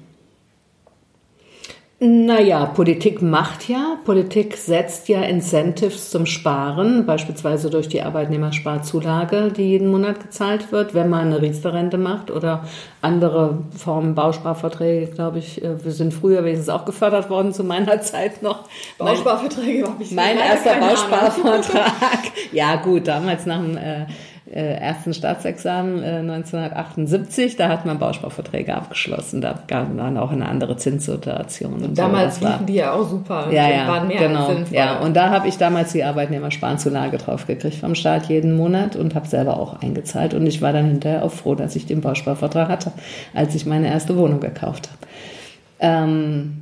[2.04, 9.70] Naja, Politik macht ja, Politik setzt ja Incentives zum Sparen, beispielsweise durch die Arbeitnehmersparzulage, die
[9.70, 12.64] jeden Monat gezahlt wird, wenn man eine Riester-Rente macht oder
[13.02, 18.02] andere Formen Bausparverträge, glaube ich, äh, wir sind früher wenigstens auch gefördert worden zu meiner
[18.02, 18.68] Zeit noch.
[18.98, 22.32] Bausparverträge habe ich Mein erster Bausparvertrag.
[22.52, 24.08] ja gut, damals nach dem äh,
[24.54, 29.40] äh, ersten Staatsexamen äh, 1978, da hat man Bausparverträge abgeschlossen.
[29.40, 31.84] Da gab man auch eine andere Zinssituation.
[31.84, 32.48] Und damals so.
[32.48, 33.48] liefen die ja auch super.
[33.50, 34.52] Ja, ja, waren mehr genau.
[34.72, 39.16] Ja, und da habe ich damals die Arbeitnehmersparenzulage drauf gekriegt vom Staat jeden Monat und
[39.16, 40.34] habe selber auch eingezahlt.
[40.34, 42.92] Und ich war dann hinterher auch froh, dass ich den Bausparvertrag hatte,
[43.34, 45.08] als ich meine erste Wohnung gekauft habe.
[45.80, 46.62] Ähm,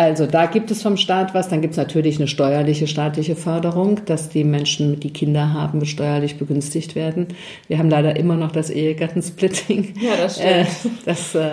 [0.00, 1.50] also da gibt es vom Staat was.
[1.50, 6.38] Dann gibt es natürlich eine steuerliche staatliche Förderung, dass die Menschen, die Kinder haben, steuerlich
[6.38, 7.28] begünstigt werden.
[7.68, 9.94] Wir haben leider immer noch das Ehegattensplitting.
[10.00, 10.50] Ja, das stimmt.
[10.50, 10.64] Äh,
[11.04, 11.50] das, äh,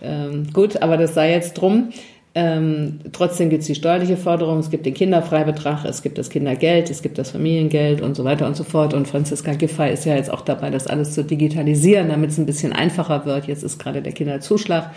[0.00, 1.90] äh, gut, aber das sei jetzt drum.
[2.32, 6.88] Ähm, trotzdem gibt es die steuerliche Forderung, es gibt den Kinderfreibetrag, es gibt das Kindergeld,
[6.88, 8.94] es gibt das Familiengeld und so weiter und so fort.
[8.94, 12.46] Und Franziska Giffey ist ja jetzt auch dabei, das alles zu digitalisieren, damit es ein
[12.46, 13.48] bisschen einfacher wird.
[13.48, 14.92] Jetzt ist gerade der Kinderzuschlag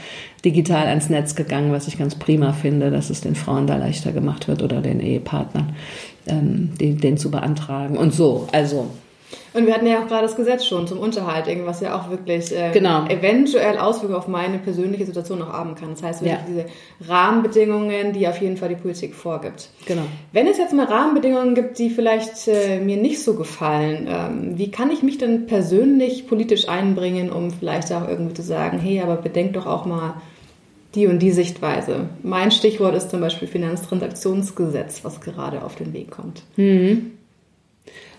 [0.46, 4.12] digital ans Netz gegangen, was ich ganz prima finde, dass es den Frauen da leichter
[4.12, 5.76] gemacht wird oder den Ehepartnern,
[6.28, 7.98] ähm, den, den zu beantragen.
[7.98, 8.90] Und so, also
[9.54, 12.52] und wir hatten ja auch gerade das Gesetz schon zum Unterhalt, was ja auch wirklich
[12.52, 13.06] äh, genau.
[13.08, 15.92] eventuell Auswirkungen auf meine persönliche Situation noch haben kann.
[15.92, 16.46] Das heißt, wirklich ja.
[16.48, 16.66] diese
[17.08, 19.70] Rahmenbedingungen, die auf jeden Fall die Politik vorgibt.
[19.86, 20.04] Genau.
[20.32, 24.72] Wenn es jetzt mal Rahmenbedingungen gibt, die vielleicht äh, mir nicht so gefallen, ähm, wie
[24.72, 29.18] kann ich mich denn persönlich politisch einbringen, um vielleicht auch irgendwie zu sagen, hey, aber
[29.18, 30.16] bedenkt doch auch mal
[30.96, 32.10] die und die Sichtweise.
[32.22, 36.44] Mein Stichwort ist zum Beispiel Finanztransaktionsgesetz, was gerade auf den Weg kommt.
[36.56, 37.12] Mhm.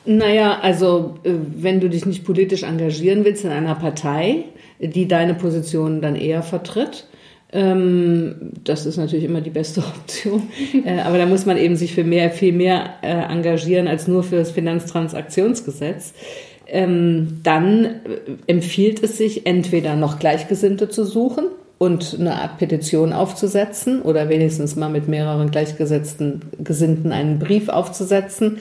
[0.06, 4.44] Naja, also äh, wenn du dich nicht politisch engagieren willst in einer Partei,
[4.78, 7.06] die deine Position dann eher vertritt,
[7.52, 10.42] ähm, das ist natürlich immer die beste Option.
[10.84, 14.24] Äh, aber da muss man eben sich für mehr, viel mehr äh, engagieren als nur
[14.24, 16.12] für das Finanztransaktionsgesetz.
[16.66, 18.00] Ähm, dann
[18.46, 21.44] empfiehlt es sich, entweder noch Gleichgesinnte zu suchen
[21.78, 28.58] und eine Art Petition aufzusetzen oder wenigstens mal mit mehreren gleichgesetzten Gesinnten einen Brief aufzusetzen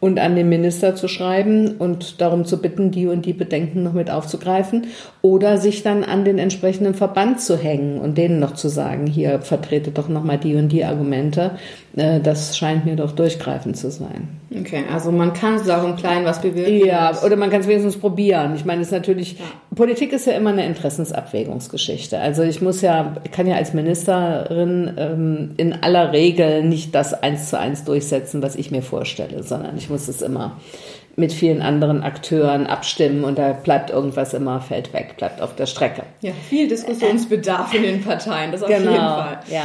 [0.00, 3.92] und an den Minister zu schreiben und darum zu bitten, die und die Bedenken noch
[3.92, 4.86] mit aufzugreifen
[5.22, 9.40] oder sich dann an den entsprechenden Verband zu hängen und denen noch zu sagen, hier
[9.40, 11.52] vertrete doch nochmal die und die Argumente.
[11.96, 14.28] Äh, das scheint mir doch durchgreifend zu sein.
[14.54, 16.86] Okay, also man kann es auch im Kleinen was bewirken.
[16.86, 18.54] Ja, oder man kann es wenigstens probieren.
[18.54, 19.44] Ich meine, es ist natürlich, ja.
[19.74, 22.18] Politik ist ja immer eine Interessensabwägungsgeschichte.
[22.18, 27.14] Also ich muss ja, ich kann ja als Ministerin ähm, in aller Regel nicht das
[27.14, 30.58] eins zu eins durchsetzen, was ich mir vorstelle, sondern ich muss es immer
[31.16, 35.64] mit vielen anderen Akteuren abstimmen und da bleibt irgendwas immer, fällt weg, bleibt auf der
[35.64, 36.02] Strecke.
[36.20, 39.38] Ja, viel Diskussionsbedarf in den Parteien, das auf genau, jeden Fall.
[39.50, 39.62] Ja.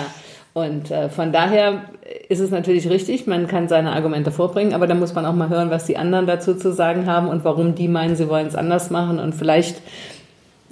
[0.53, 1.85] Und äh, von daher
[2.27, 5.49] ist es natürlich richtig, man kann seine Argumente vorbringen, aber da muss man auch mal
[5.49, 8.55] hören, was die anderen dazu zu sagen haben und warum die meinen, sie wollen es
[8.55, 9.19] anders machen.
[9.19, 9.81] Und vielleicht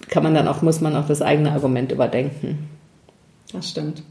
[0.10, 2.70] kann man dann auch, muss man auch das eigene Argument überdenken.
[3.54, 4.04] Das stimmt.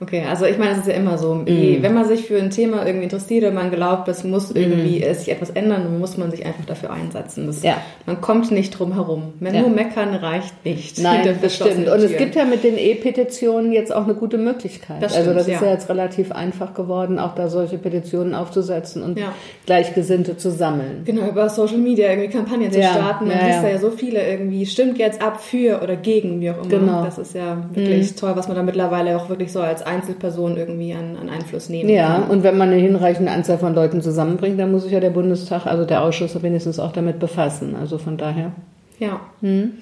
[0.00, 1.46] Okay, also ich meine, es ist ja immer so, mm.
[1.80, 5.14] wenn man sich für ein Thema irgendwie interessiert und man glaubt, es muss irgendwie mm.
[5.14, 7.48] sich etwas ändern, dann muss man sich einfach dafür einsetzen.
[7.48, 7.78] Das, ja.
[8.06, 9.32] Man kommt nicht drum herum.
[9.40, 9.62] Wenn ja.
[9.62, 11.00] nur meckern reicht nicht.
[11.00, 11.88] Nein, das stimmt.
[11.88, 15.02] Und es gibt ja mit den E-Petitionen jetzt auch eine gute Möglichkeit.
[15.02, 15.70] Das also stimmt, das ist ja.
[15.72, 19.32] jetzt relativ einfach geworden, auch da solche Petitionen aufzusetzen und ja.
[19.66, 21.02] Gleichgesinnte zu sammeln.
[21.06, 23.26] Genau, über Social Media irgendwie Kampagnen zu starten.
[23.26, 26.58] Man liest da ja so viele irgendwie, stimmt jetzt ab für oder gegen, wie auch
[26.58, 26.68] immer.
[26.68, 27.04] Genau.
[27.04, 28.16] Das ist ja wirklich mm.
[28.16, 31.90] toll, was man da mittlerweile auch wirklich so als Einzelperson irgendwie an, an Einfluss nehmen
[31.90, 32.30] ja, kann.
[32.30, 35.66] und wenn man eine hinreichende Anzahl von Leuten zusammenbringt, dann muss sich ja der Bundestag,
[35.66, 37.74] also der Ausschuss wenigstens auch damit befassen.
[37.74, 38.52] Also von daher.
[38.98, 39.20] Ja.
[39.40, 39.72] Hm.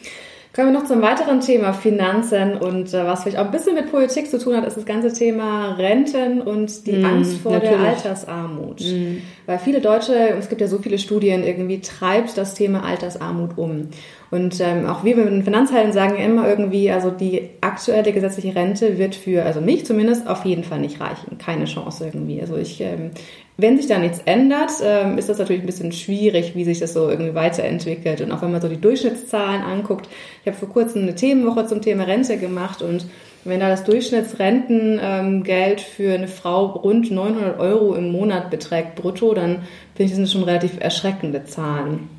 [0.57, 3.91] Kommen wir noch zum weiteren Thema Finanzen und äh, was vielleicht auch ein bisschen mit
[3.91, 7.77] Politik zu tun hat, ist das ganze Thema Renten und die mm, Angst vor natürlich.
[7.77, 8.81] der Altersarmut.
[8.81, 9.19] Mm.
[9.45, 13.89] Weil viele Deutsche, es gibt ja so viele Studien, irgendwie treibt das Thema Altersarmut um.
[14.31, 18.97] Und ähm, auch wir mit den Finanzhelden sagen immer irgendwie, also die aktuelle gesetzliche Rente
[18.97, 21.37] wird für, also mich zumindest, auf jeden Fall nicht reichen.
[21.37, 22.41] Keine Chance irgendwie.
[22.41, 23.11] Also ich ähm,
[23.59, 26.93] wenn sich da nichts ändert, ähm, ist das natürlich ein bisschen schwierig, wie sich das
[26.93, 28.21] so irgendwie weiterentwickelt.
[28.21, 30.09] Und auch wenn man so die Durchschnittszahlen anguckt.
[30.43, 33.07] Ich habe vor kurzem eine Themenwoche zum Thema Rente gemacht und
[33.45, 39.61] wenn da das Durchschnittsrentengeld für eine Frau rund 900 Euro im Monat beträgt brutto, dann
[39.95, 42.11] finde ich das schon relativ erschreckende Zahlen.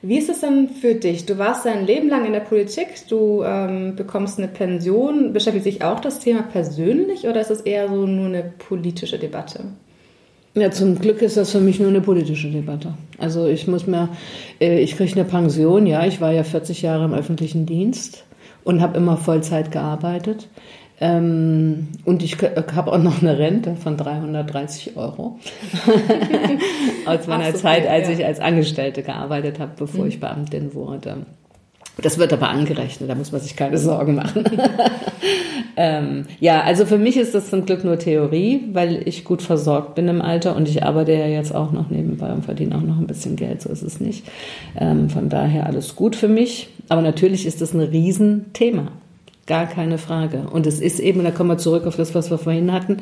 [0.00, 1.26] Wie ist es denn für dich?
[1.26, 5.32] Du warst dein Leben lang in der Politik, du ähm, bekommst eine Pension.
[5.32, 9.64] Beschäftigt sich auch das Thema persönlich oder ist es eher so nur eine politische Debatte?
[10.54, 12.94] Ja, zum Glück ist das für mich nur eine politische Debatte.
[13.18, 14.08] Also ich muss mir,
[14.60, 18.24] äh, ich kriege eine Pension, ja, ich war ja 40 Jahre im öffentlichen Dienst
[18.64, 20.48] und habe immer Vollzeit gearbeitet.
[21.00, 25.38] Ähm, und ich habe auch noch eine Rente von 330 Euro
[27.06, 28.14] aus meiner so, Zeit, als ja.
[28.14, 30.08] ich als Angestellte gearbeitet habe, bevor mhm.
[30.08, 31.26] ich Beamtin wurde.
[32.00, 34.44] Das wird aber angerechnet, da muss man sich keine Sorgen machen.
[35.76, 39.96] ähm, ja, also für mich ist das zum Glück nur Theorie, weil ich gut versorgt
[39.96, 42.98] bin im Alter und ich arbeite ja jetzt auch noch nebenbei und verdiene auch noch
[42.98, 44.24] ein bisschen Geld, so ist es nicht.
[44.78, 46.68] Ähm, von daher alles gut für mich.
[46.88, 48.92] Aber natürlich ist das ein Riesenthema.
[49.46, 50.44] Gar keine Frage.
[50.52, 52.98] Und es ist eben, da kommen wir zurück auf das, was wir vorhin hatten,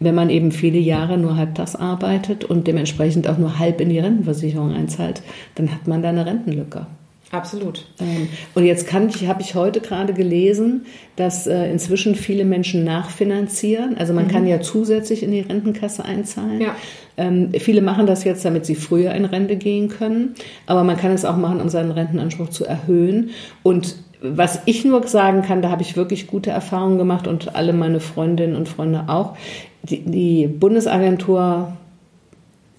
[0.00, 3.88] wenn man eben viele Jahre nur halb das arbeitet und dementsprechend auch nur halb in
[3.90, 5.22] die Rentenversicherung einzahlt,
[5.56, 6.86] dann hat man da eine Rentenlücke.
[7.30, 7.84] Absolut.
[8.00, 10.86] Ähm, und jetzt kann ich, habe ich heute gerade gelesen,
[11.16, 13.98] dass äh, inzwischen viele Menschen nachfinanzieren.
[13.98, 14.30] Also man mhm.
[14.30, 16.60] kann ja zusätzlich in die Rentenkasse einzahlen.
[16.60, 16.74] Ja.
[17.18, 20.34] Ähm, viele machen das jetzt, damit sie früher in Rente gehen können.
[20.66, 23.30] Aber man kann es auch machen, um seinen Rentenanspruch zu erhöhen.
[23.62, 27.72] Und was ich nur sagen kann, da habe ich wirklich gute Erfahrungen gemacht und alle
[27.72, 29.36] meine Freundinnen und Freunde auch.
[29.82, 31.76] Die, die Bundesagentur,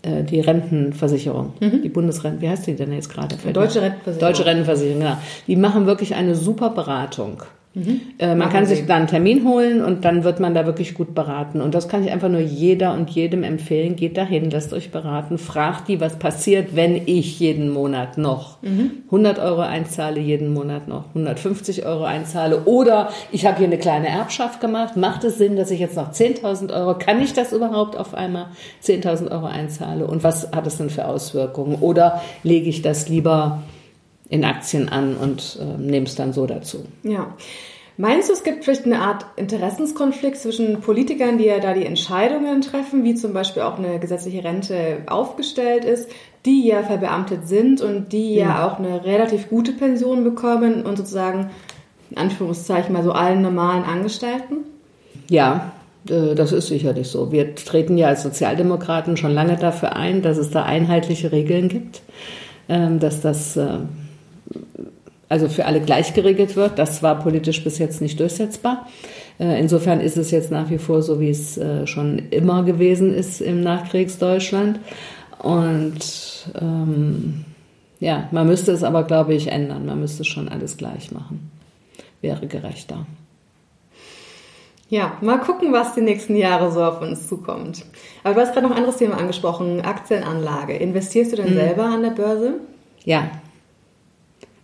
[0.10, 1.82] äh, die Rentenversicherung, mhm.
[1.82, 3.36] die Bundesrente, wie heißt die denn jetzt gerade?
[3.54, 4.20] Deutsche Rentenversicherung.
[4.20, 5.18] Deutsche Rentenversicherung, genau.
[5.48, 7.44] Die machen wirklich eine super Beratung.
[7.76, 8.02] Mhm.
[8.18, 11.14] Äh, man kann sich da einen Termin holen und dann wird man da wirklich gut
[11.14, 11.62] beraten.
[11.62, 13.96] Und das kann ich einfach nur jeder und jedem empfehlen.
[13.96, 19.04] Geht dahin, lasst euch beraten, fragt die, was passiert, wenn ich jeden Monat noch mhm.
[19.06, 24.10] 100 Euro einzahle, jeden Monat noch 150 Euro einzahle oder ich habe hier eine kleine
[24.10, 24.98] Erbschaft gemacht.
[24.98, 28.48] Macht es Sinn, dass ich jetzt noch 10.000 Euro, kann ich das überhaupt auf einmal
[28.84, 30.08] 10.000 Euro einzahle?
[30.08, 31.76] Und was hat es denn für Auswirkungen?
[31.82, 33.62] Oder lege ich das lieber
[34.30, 36.86] in Aktien an und äh, nehme es dann so dazu.
[37.04, 37.36] Ja.
[37.98, 42.62] Meinst du, es gibt vielleicht eine Art Interessenskonflikt zwischen Politikern, die ja da die Entscheidungen
[42.62, 46.10] treffen, wie zum Beispiel auch eine gesetzliche Rente aufgestellt ist,
[46.46, 50.98] die ja verbeamtet sind und die ja, ja auch eine relativ gute Pension bekommen und
[50.98, 51.50] sozusagen,
[52.10, 54.60] in Anführungszeichen, mal so allen normalen Angestellten?
[55.30, 55.74] Ja,
[56.10, 57.34] äh, das ist sicherlich so.
[57.34, 62.02] Wir treten ja als Sozialdemokraten schon lange dafür ein, dass es da einheitliche Regeln gibt,
[62.70, 63.80] ähm, dass das äh,
[65.30, 66.80] also für alle gleich geregelt wird.
[66.80, 68.88] Das war politisch bis jetzt nicht durchsetzbar.
[69.40, 73.14] Äh, insofern ist es jetzt nach wie vor so, wie es äh, schon immer gewesen
[73.14, 74.80] ist im Nachkriegsdeutschland.
[75.38, 77.46] Und ähm,
[78.00, 79.86] ja, man müsste es aber, glaube ich, ändern.
[79.86, 81.52] Man müsste schon alles gleich machen.
[82.22, 83.06] Wäre gerechter.
[84.90, 87.86] Ja, mal gucken, was die nächsten Jahre so auf uns zukommt.
[88.24, 90.76] Aber du hast gerade noch ein anderes Thema angesprochen, Aktienanlage.
[90.76, 91.58] Investierst du denn mhm.
[91.58, 92.56] selber an der Börse?
[93.06, 93.30] Ja,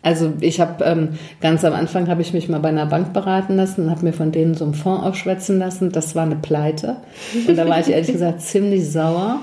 [0.05, 1.09] also ich habe ähm,
[1.41, 4.13] ganz am Anfang habe ich mich mal bei einer Bank beraten lassen und habe mir
[4.13, 5.91] von denen so einen Fonds aufschwätzen lassen.
[5.91, 6.97] Das war eine Pleite
[7.47, 9.39] und da war ich ehrlich gesagt ziemlich sauer.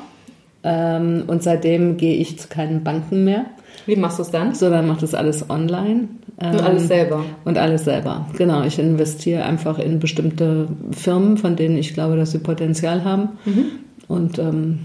[0.62, 3.46] Ähm, und seitdem gehe ich zu keinen Banken mehr.
[3.86, 4.54] Wie machst du es dann?
[4.54, 6.06] So, dann macht das alles online.
[6.40, 7.24] Ähm, und alles selber.
[7.44, 8.26] Und alles selber.
[8.38, 8.62] Genau.
[8.62, 13.30] Ich investiere einfach in bestimmte Firmen, von denen ich glaube, dass sie Potenzial haben.
[13.44, 13.64] Mhm.
[14.06, 14.78] Und ähm,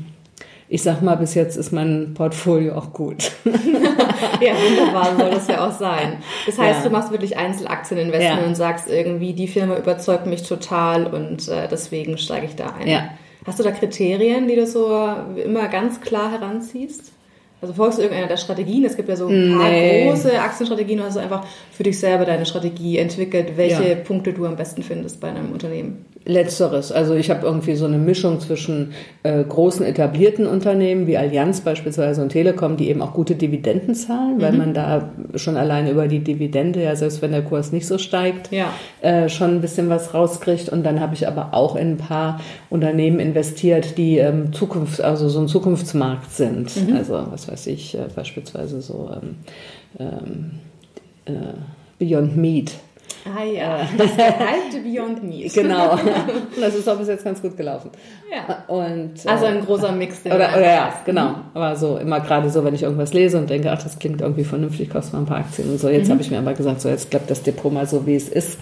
[0.69, 3.31] ich sag mal, bis jetzt ist mein Portfolio auch gut.
[3.45, 6.17] ja, wunderbar soll das ja auch sein.
[6.45, 6.83] Das heißt, ja.
[6.83, 8.47] du machst wirklich Einzelaktieninvestment ja.
[8.47, 12.87] und sagst irgendwie, die Firma überzeugt mich total und äh, deswegen steige ich da ein.
[12.87, 13.09] Ja.
[13.45, 17.13] Hast du da Kriterien, die du so immer ganz klar heranziehst?
[17.59, 18.85] Also folgst du irgendeiner der Strategien?
[18.85, 20.07] Es gibt ja so ein paar nee.
[20.07, 23.95] große Aktienstrategien, hast du einfach für dich selber deine Strategie entwickelt, welche ja.
[23.95, 26.05] Punkte du am besten findest bei einem Unternehmen.
[26.27, 26.91] Letzteres.
[26.91, 28.91] Also ich habe irgendwie so eine Mischung zwischen
[29.23, 34.37] äh, großen etablierten Unternehmen wie Allianz beispielsweise und Telekom, die eben auch gute Dividenden zahlen,
[34.37, 34.41] mhm.
[34.41, 37.97] weil man da schon allein über die Dividende, ja selbst wenn der Kurs nicht so
[37.97, 38.73] steigt, ja.
[39.01, 40.67] äh, schon ein bisschen was rauskriegt.
[40.67, 45.29] Und dann habe ich aber auch in ein paar Unternehmen investiert, die ähm, Zukunft, also
[45.29, 46.89] so ein Zukunftsmarkt sind.
[46.89, 46.97] Mhm.
[46.97, 49.35] Also was weiß ich, äh, beispielsweise so ähm,
[49.99, 50.51] ähm,
[51.25, 51.53] äh,
[51.99, 52.73] Beyond Meat
[53.25, 55.53] Ah ja, äh, das alte Beyond Meat.
[55.53, 55.93] genau.
[55.93, 56.01] Und
[56.61, 57.91] das ist auch bis jetzt ganz gut gelaufen.
[58.31, 58.63] Ja.
[58.67, 60.25] Und, also ein großer Mix.
[60.25, 61.29] Oder, oder ja, genau.
[61.29, 61.35] Mhm.
[61.53, 64.43] Aber so immer gerade so, wenn ich irgendwas lese und denke, ach, das klingt irgendwie
[64.43, 65.89] vernünftig, kostet mal ein paar Aktien und so.
[65.89, 66.13] Jetzt mhm.
[66.13, 68.57] habe ich mir aber gesagt, so jetzt bleibt das Depot mal so, wie es ist.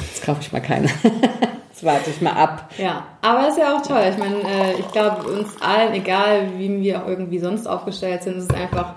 [0.00, 0.88] Jetzt kaufe ich mal keine.
[1.74, 2.70] Jetzt warte ich mal ab.
[2.78, 4.04] Ja, aber ist ja auch toll.
[4.08, 8.52] Ich meine, äh, ich glaube, uns allen, egal wie wir irgendwie sonst aufgestellt sind, ist
[8.52, 8.94] es einfach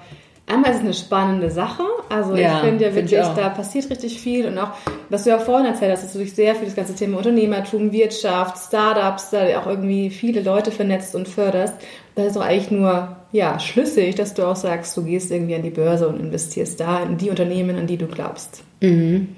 [0.50, 1.84] Einmal ist es eine spannende Sache.
[2.08, 4.46] Also ja, ich finde ja wirklich, find da passiert richtig viel.
[4.46, 4.70] Und auch,
[5.10, 7.92] was du ja vorhin erzählt hast, dass du dich sehr für das ganze Thema Unternehmertum,
[7.92, 11.74] Wirtschaft, Startups, da auch irgendwie viele Leute vernetzt und förderst.
[12.16, 15.64] Das ist doch eigentlich nur ja, schlüssig, dass du auch sagst, du gehst irgendwie an
[15.64, 18.64] die Börse und investierst da in die Unternehmen, an die du glaubst.
[18.80, 19.36] Mhm.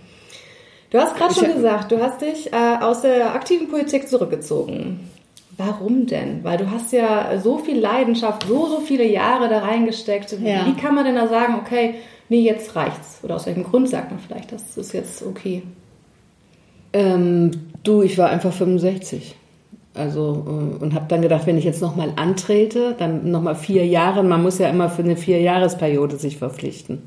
[0.90, 5.00] Du hast gerade schon gesagt, du hast dich äh, aus der aktiven Politik zurückgezogen.
[5.56, 6.44] Warum denn?
[6.44, 10.32] Weil du hast ja so viel Leidenschaft, so, so viele Jahre da reingesteckt.
[10.42, 10.66] Ja.
[10.66, 11.96] Wie kann man denn da sagen, okay,
[12.30, 13.20] nee, jetzt reicht's?
[13.24, 15.64] Oder aus welchem Grund sagt man vielleicht, das ist jetzt okay?
[16.94, 17.52] Ähm,
[17.84, 19.36] du, ich war einfach 65.
[19.94, 24.24] Also äh, und habe dann gedacht, wenn ich jetzt nochmal antrete, dann nochmal vier Jahre,
[24.24, 27.04] man muss ja immer für eine Vierjahresperiode sich verpflichten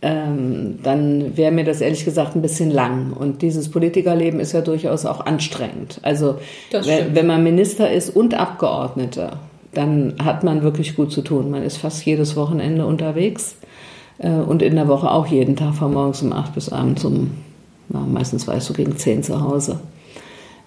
[0.00, 3.12] ähm, dann wäre mir das ehrlich gesagt ein bisschen lang.
[3.12, 5.98] Und dieses Politikerleben ist ja durchaus auch anstrengend.
[6.02, 6.36] Also
[6.70, 9.40] wenn, wenn man Minister ist und Abgeordneter,
[9.74, 11.50] dann hat man wirklich gut zu tun.
[11.50, 13.56] Man ist fast jedes Wochenende unterwegs
[14.18, 17.32] äh, und in der Woche auch jeden Tag von morgens um acht bis abends um,
[17.88, 19.80] na, meistens war ich so gegen zehn zu Hause.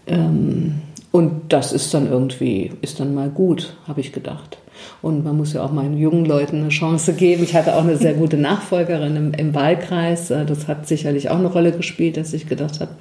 [0.08, 4.58] Ähm, und das ist dann irgendwie, ist dann mal gut, habe ich gedacht.
[5.02, 7.43] Und man muss ja auch meinen jungen Leuten eine Chance geben.
[7.43, 10.32] Ich hatte auch eine sehr gute Nachfolgerin im, im Wahlkreis.
[10.32, 12.91] Äh, das hat sicherlich auch eine Rolle gespielt, dass ich gedacht habe,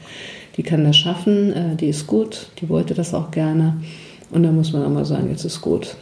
[0.57, 3.81] die kann das schaffen, äh, die ist gut, die wollte das auch gerne.
[4.31, 5.96] Und dann muss man auch mal sagen, jetzt ist gut.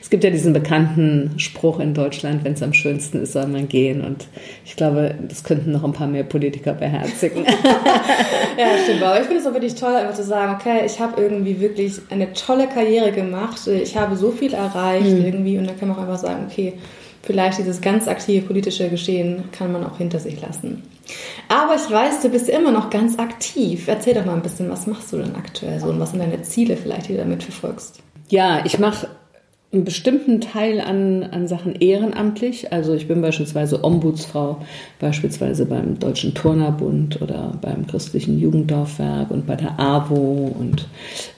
[0.00, 3.68] Es gibt ja diesen bekannten Spruch in Deutschland, wenn es am schönsten ist, soll man
[3.68, 4.04] gehen.
[4.04, 4.26] Und
[4.64, 7.44] ich glaube, das könnten noch ein paar mehr Politiker beherzigen.
[8.58, 9.02] ja, stimmt.
[9.02, 11.94] Aber ich finde es auch wirklich toll, einfach zu sagen, okay, ich habe irgendwie wirklich
[12.10, 13.66] eine tolle Karriere gemacht.
[13.66, 15.24] Ich habe so viel erreicht mhm.
[15.24, 15.58] irgendwie.
[15.58, 16.74] Und dann kann man auch einfach sagen, okay,
[17.22, 20.82] vielleicht dieses ganz aktive politische Geschehen kann man auch hinter sich lassen.
[21.48, 23.88] Aber ich weiß, du bist immer noch ganz aktiv.
[23.88, 26.42] Erzähl doch mal ein bisschen, was machst du denn aktuell so und was sind deine
[26.42, 28.00] Ziele vielleicht, die du damit verfolgst?
[28.28, 29.08] Ja, ich mache
[29.72, 32.72] einen bestimmten Teil an, an Sachen ehrenamtlich.
[32.72, 34.58] Also ich bin beispielsweise Ombudsfrau,
[35.00, 40.88] beispielsweise beim Deutschen Turnerbund oder beim Christlichen Jugenddorfwerk und bei der AWO und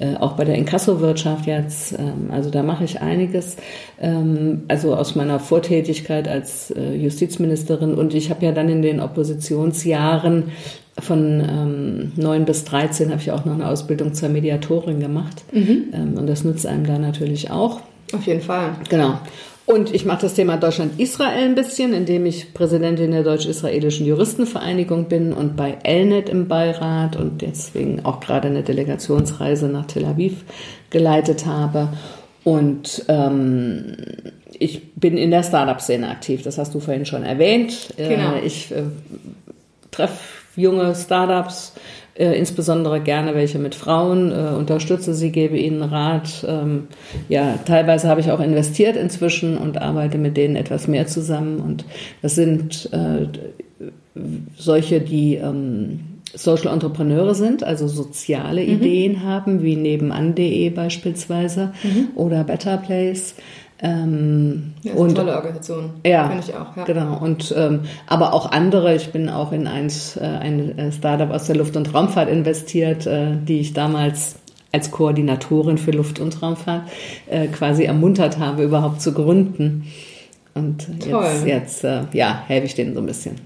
[0.00, 1.92] äh, auch bei der Inkassowirtschaft jetzt.
[1.92, 3.56] Ähm, also da mache ich einiges.
[4.00, 8.98] Ähm, also aus meiner Vortätigkeit als äh, Justizministerin und ich habe ja dann in den
[8.98, 10.50] Oppositionsjahren
[10.98, 15.44] von ähm, 9 bis 13 habe ich auch noch eine Ausbildung zur Mediatorin gemacht.
[15.52, 15.84] Mhm.
[15.92, 17.80] Ähm, und das nützt einem da natürlich auch.
[18.14, 18.76] Auf jeden Fall.
[18.88, 19.18] Genau.
[19.66, 25.32] Und ich mache das Thema Deutschland-Israel ein bisschen, indem ich Präsidentin der Deutsch-Israelischen Juristenvereinigung bin
[25.32, 30.44] und bei Elnet im Beirat und deswegen auch gerade eine Delegationsreise nach Tel Aviv
[30.90, 31.88] geleitet habe.
[32.44, 33.96] Und ähm,
[34.58, 37.94] ich bin in der Startup-Szene aktiv, das hast du vorhin schon erwähnt.
[37.96, 38.34] Äh, genau.
[38.44, 38.82] ich äh,
[39.90, 40.18] treffe
[40.56, 41.72] junge Startups,
[42.14, 46.46] äh, insbesondere gerne welche mit Frauen, äh, unterstütze sie, gebe ihnen Rat.
[46.48, 46.88] Ähm,
[47.28, 51.60] ja, teilweise habe ich auch investiert inzwischen und arbeite mit denen etwas mehr zusammen.
[51.60, 51.84] Und
[52.22, 53.26] das sind äh,
[54.56, 56.00] solche, die ähm,
[56.34, 58.68] Social Entrepreneure sind, also soziale mhm.
[58.68, 62.08] Ideen haben, wie nebenan.de beispielsweise mhm.
[62.16, 63.34] oder Better Place.
[63.84, 65.90] Ähm, ja, und, eine tolle Organisation.
[66.06, 66.74] Ja, finde ich auch.
[66.74, 66.84] Ja.
[66.84, 67.18] Genau.
[67.18, 68.94] Und ähm, aber auch andere.
[68.94, 73.06] Ich bin auch in eins, äh, ein äh, Startup aus der Luft- und Raumfahrt investiert,
[73.06, 74.36] äh, die ich damals
[74.72, 76.88] als Koordinatorin für Luft- und Raumfahrt
[77.28, 79.92] äh, quasi ermuntert habe, überhaupt zu gründen.
[80.54, 81.22] Und Toll.
[81.22, 83.36] jetzt, jetzt äh, ja, helfe ich denen so ein bisschen.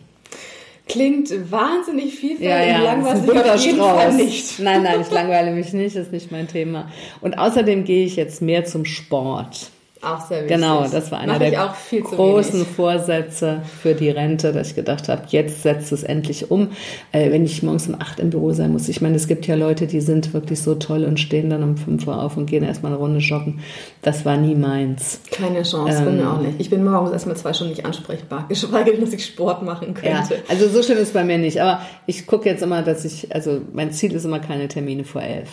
[0.86, 4.02] Klingt wahnsinnig vielfältig ja, ja, und langweilig auf jeden Strauß.
[4.02, 4.60] Fall nicht.
[4.60, 6.88] Nein, nein, ich langweile mich nicht, ist nicht mein Thema.
[7.20, 9.70] Und außerdem gehe ich jetzt mehr zum Sport.
[10.00, 10.56] Auch sehr wichtig.
[10.56, 15.62] Genau, das war einer der großen Vorsätze für die Rente, dass ich gedacht habe, jetzt
[15.62, 16.68] setzt es endlich um.
[17.10, 18.88] Äh, wenn ich morgens um acht im Büro sein muss.
[18.88, 21.76] Ich meine, es gibt ja Leute, die sind wirklich so toll und stehen dann um
[21.76, 23.60] fünf Uhr auf und gehen erstmal eine Runde joggen.
[24.02, 25.20] Das war nie meins.
[25.32, 26.60] Keine Chance, ähm, mir auch nicht.
[26.60, 30.34] Ich bin morgens erstmal zwei Stunden nicht ansprechbar, geschweige denn, dass ich Sport machen könnte.
[30.34, 31.60] Ja, also so schlimm ist es bei mir nicht.
[31.60, 35.22] Aber ich gucke jetzt immer, dass ich, also mein Ziel ist immer keine Termine vor
[35.22, 35.48] elf.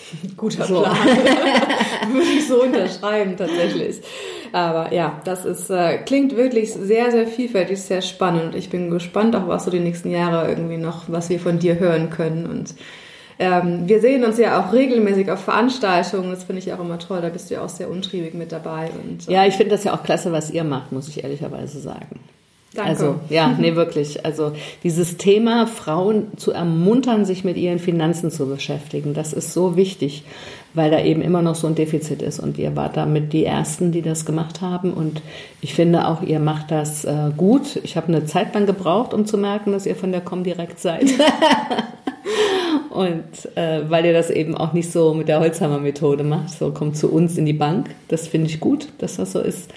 [0.36, 0.80] Guter so.
[0.82, 0.96] Plan.
[2.12, 4.00] Würde ich so unterschreiben, tatsächlich.
[4.52, 8.54] Aber ja, das ist, äh, klingt wirklich sehr, sehr vielfältig, sehr spannend.
[8.54, 11.78] Ich bin gespannt, auch was so die nächsten Jahre irgendwie noch, was wir von dir
[11.78, 12.46] hören können.
[12.46, 12.74] Und
[13.38, 16.30] ähm, wir sehen uns ja auch regelmäßig auf Veranstaltungen.
[16.30, 17.20] Das finde ich auch immer toll.
[17.22, 18.90] Da bist du ja auch sehr untriebig mit dabei.
[19.02, 22.20] Und, ja, ich finde das ja auch klasse, was ihr macht, muss ich ehrlicherweise sagen.
[22.74, 22.90] Danke.
[22.90, 24.24] Also ja, nee, wirklich.
[24.24, 24.52] Also
[24.82, 30.24] dieses Thema, Frauen zu ermuntern, sich mit ihren Finanzen zu beschäftigen, das ist so wichtig,
[30.72, 32.40] weil da eben immer noch so ein Defizit ist.
[32.40, 34.94] Und ihr wart damit die Ersten, die das gemacht haben.
[34.94, 35.20] Und
[35.60, 37.78] ich finde auch, ihr macht das äh, gut.
[37.82, 41.06] Ich habe eine Zeit lang gebraucht, um zu merken, dass ihr von der Comdirect seid.
[42.90, 46.96] Und äh, weil ihr das eben auch nicht so mit der Holzhammer-Methode macht, so kommt
[46.96, 47.88] zu uns in die Bank.
[48.08, 49.70] Das finde ich gut, dass das so ist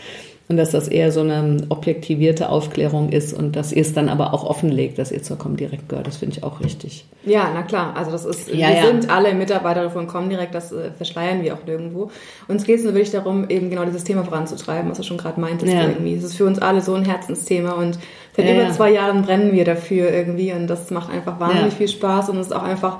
[0.47, 4.31] und dass das eher so eine objektivierte Aufklärung ist und dass ihr es dann aber
[4.33, 6.05] auch offenlegt, dass ihr zur Comdirect gehört.
[6.05, 7.05] Das finde ich auch richtig.
[7.25, 7.95] Ja, na klar.
[7.97, 8.85] Also das ist, ja, wir ja.
[8.85, 12.11] sind alle Mitarbeiter von Comdirect, das äh, verschleiern wir auch nirgendwo.
[12.47, 15.41] Uns geht es nur wirklich darum, eben genau dieses Thema voranzutreiben, was du schon gerade
[15.41, 15.81] meintest ja.
[15.81, 16.13] irgendwie.
[16.13, 17.97] Es ist für uns alle so ein Herzensthema und
[18.37, 22.29] seit über zwei Jahren brennen wir dafür irgendwie und das macht einfach wahnsinnig viel Spaß
[22.29, 22.99] und es ist auch einfach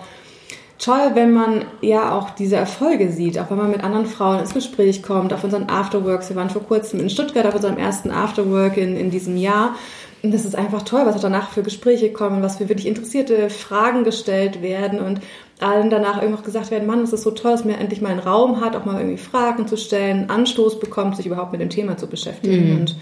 [0.85, 4.53] toll, wenn man ja auch diese Erfolge sieht, auch wenn man mit anderen Frauen ins
[4.53, 6.29] Gespräch kommt, auf unseren Afterworks.
[6.29, 9.75] Wir waren vor kurzem in Stuttgart auf unserem ersten Afterwork in, in diesem Jahr.
[10.21, 14.03] Und das ist einfach toll, was danach für Gespräche kommen, was für wirklich interessierte Fragen
[14.03, 15.21] gestellt werden und
[15.59, 18.09] allen danach irgendwie auch gesagt werden, Mann, es ist so toll, dass man endlich mal
[18.09, 21.69] einen Raum hat, auch mal irgendwie Fragen zu stellen, Anstoß bekommt, sich überhaupt mit dem
[21.69, 22.73] Thema zu beschäftigen.
[22.73, 22.79] Mhm.
[22.79, 22.95] Und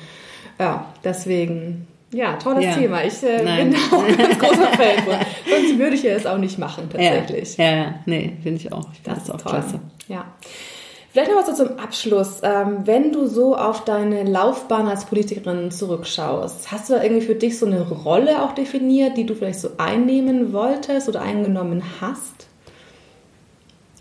[0.59, 2.73] ja, deswegen ja, tolles ja.
[2.73, 3.03] Thema.
[3.03, 5.15] Ich äh, bin auch ein ganz großer Fan von.
[5.49, 7.57] Sonst würde ich ja es auch nicht machen, tatsächlich.
[7.57, 8.87] Ja, ja, nee, finde ich auch.
[8.93, 9.51] Ich das, das ist auch toll.
[9.51, 9.79] klasse.
[10.07, 10.25] Ja.
[11.11, 12.39] Vielleicht noch was so zum Abschluss.
[12.41, 17.35] Ähm, wenn du so auf deine Laufbahn als Politikerin zurückschaust, hast du da irgendwie für
[17.35, 22.47] dich so eine Rolle auch definiert, die du vielleicht so einnehmen wolltest oder eingenommen hast?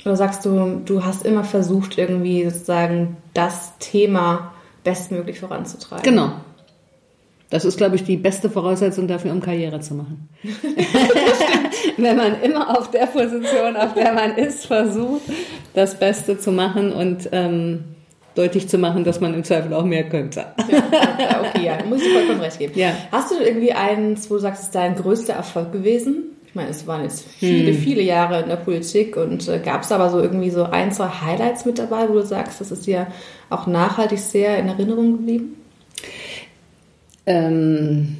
[0.06, 4.52] Oder sagst du, du hast immer versucht, irgendwie sozusagen das Thema
[4.82, 6.02] bestmöglich voranzutreiben?
[6.02, 6.32] Genau,
[7.52, 10.30] das ist, glaube ich, die beste Voraussetzung dafür, um Karriere zu machen.
[11.98, 15.20] Wenn man immer auf der Position, auf der man ist, versucht,
[15.74, 17.84] das Beste zu machen und ähm,
[18.34, 20.46] deutlich zu machen, dass man im Zweifel auch mehr könnte.
[20.70, 22.72] Ja, okay, ja, muss ich vollkommen recht geben.
[22.74, 22.94] Ja.
[23.12, 26.30] Hast du irgendwie eins, wo du sagst, es ist dein größter Erfolg gewesen?
[26.46, 27.78] Ich meine, es waren jetzt viele, hm.
[27.78, 31.08] viele Jahre in der Politik und äh, gab es aber so irgendwie so ein, zwei
[31.08, 33.08] Highlights mit dabei, wo du sagst, das ist dir
[33.50, 35.61] auch nachhaltig sehr in Erinnerung geblieben?
[37.26, 38.16] Ähm,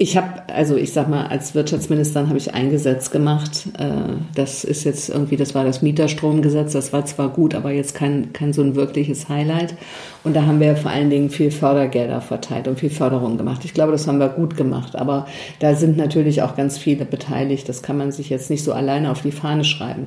[0.00, 3.66] ich habe, also ich sag mal, als Wirtschaftsministerin habe ich ein Gesetz gemacht.
[3.76, 6.72] Äh, das ist jetzt irgendwie, das war das Mieterstromgesetz.
[6.72, 9.74] Das war zwar gut, aber jetzt kein, kein so ein wirkliches Highlight.
[10.22, 13.64] Und da haben wir vor allen Dingen viel Fördergelder verteilt und viel Förderung gemacht.
[13.64, 14.94] Ich glaube, das haben wir gut gemacht.
[14.94, 15.26] Aber
[15.58, 17.68] da sind natürlich auch ganz viele beteiligt.
[17.68, 20.06] Das kann man sich jetzt nicht so alleine auf die Fahne schreiben.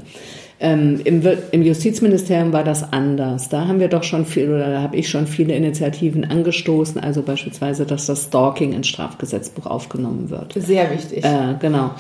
[0.63, 3.49] Ähm, im, im, Justizministerium war das anders.
[3.49, 7.23] Da haben wir doch schon viel, oder da habe ich schon viele Initiativen angestoßen, also
[7.23, 10.53] beispielsweise, dass das Stalking ins Strafgesetzbuch aufgenommen wird.
[10.53, 11.25] Sehr wichtig.
[11.25, 11.91] Äh, genau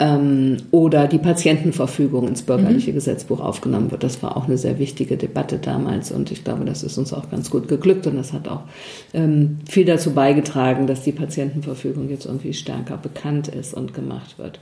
[0.00, 2.94] ähm, oder die Patientenverfügung ins bürgerliche mhm.
[2.94, 4.02] Gesetzbuch aufgenommen wird.
[4.02, 7.30] Das war auch eine sehr wichtige Debatte damals und ich glaube, das ist uns auch
[7.30, 8.62] ganz gut geglückt und das hat auch
[9.12, 14.58] ähm, viel dazu beigetragen, dass die Patientenverfügung jetzt irgendwie stärker bekannt ist und gemacht wird.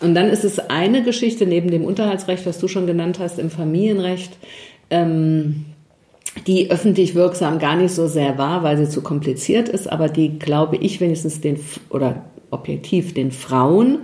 [0.00, 3.50] Und dann ist es eine Geschichte neben dem Unterhaltsrecht, was du schon genannt hast, im
[3.50, 4.36] Familienrecht.
[4.90, 5.66] Ähm,
[6.46, 10.38] die öffentlich wirksam gar nicht so sehr war, weil sie zu kompliziert ist, aber die,
[10.38, 11.58] glaube ich, wenigstens den,
[11.90, 13.98] oder objektiv den Frauen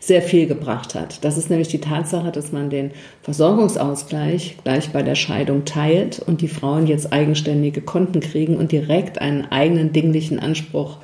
[0.00, 1.24] sehr viel gebracht hat.
[1.24, 2.92] Das ist nämlich die Tatsache, dass man den
[3.22, 9.20] Versorgungsausgleich gleich bei der Scheidung teilt und die Frauen jetzt eigenständige Konten kriegen und direkt
[9.20, 10.98] einen eigenen dinglichen Anspruch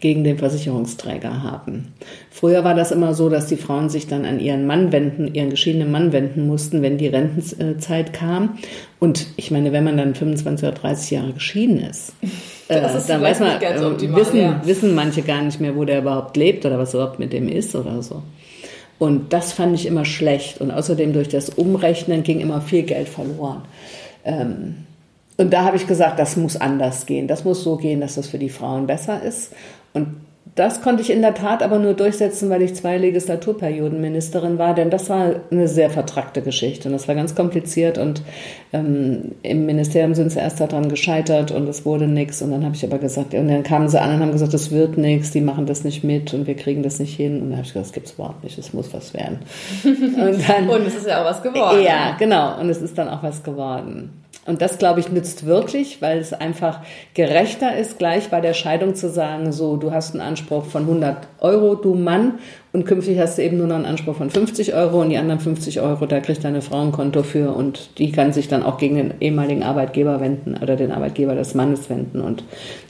[0.00, 1.92] gegen den Versicherungsträger haben.
[2.30, 5.50] Früher war das immer so, dass die Frauen sich dann an ihren Mann wenden, ihren
[5.50, 8.58] geschiedenen Mann wenden mussten, wenn die Rentenzeit kam.
[8.98, 12.14] Und ich meine, wenn man dann 25 oder 30 Jahre geschieden ist,
[12.68, 14.62] äh, dann weiß man, äh, optimal, wissen, ja.
[14.64, 17.76] wissen manche gar nicht mehr, wo der überhaupt lebt oder was überhaupt mit dem ist
[17.76, 18.22] oder so.
[19.00, 20.60] Und das fand ich immer schlecht.
[20.60, 23.62] Und außerdem durch das Umrechnen ging immer viel Geld verloren.
[24.26, 24.84] Ähm,
[25.38, 27.26] und da habe ich gesagt, das muss anders gehen.
[27.26, 29.54] Das muss so gehen, dass das für die Frauen besser ist.
[29.94, 30.16] Und
[30.54, 34.74] das konnte ich in der Tat aber nur durchsetzen, weil ich zwei Legislaturperioden Ministerin war,
[34.74, 38.22] denn das war eine sehr vertrackte Geschichte und das war ganz kompliziert und
[38.72, 42.74] ähm, im Ministerium sind sie erst daran gescheitert und es wurde nichts und dann habe
[42.74, 45.40] ich aber gesagt, und dann kamen sie an und haben gesagt, es wird nichts, die
[45.40, 47.86] machen das nicht mit und wir kriegen das nicht hin und dann habe ich gesagt,
[47.86, 49.38] das gibt es überhaupt nicht, es muss was werden.
[49.84, 51.82] Und, dann, und es ist ja auch was geworden.
[51.82, 54.19] Ja, genau und es ist dann auch was geworden.
[54.46, 56.80] Und das, glaube ich, nützt wirklich, weil es einfach
[57.14, 61.29] gerechter ist, gleich bei der Scheidung zu sagen, so, du hast einen Anspruch von 100
[61.40, 62.38] Euro, du Mann,
[62.72, 65.40] und künftig hast du eben nur noch einen Anspruch von 50 Euro und die anderen
[65.40, 68.78] 50 Euro, da kriegt deine Frau ein Konto für und die kann sich dann auch
[68.78, 72.44] gegen den ehemaligen Arbeitgeber wenden oder den Arbeitgeber des Mannes wenden und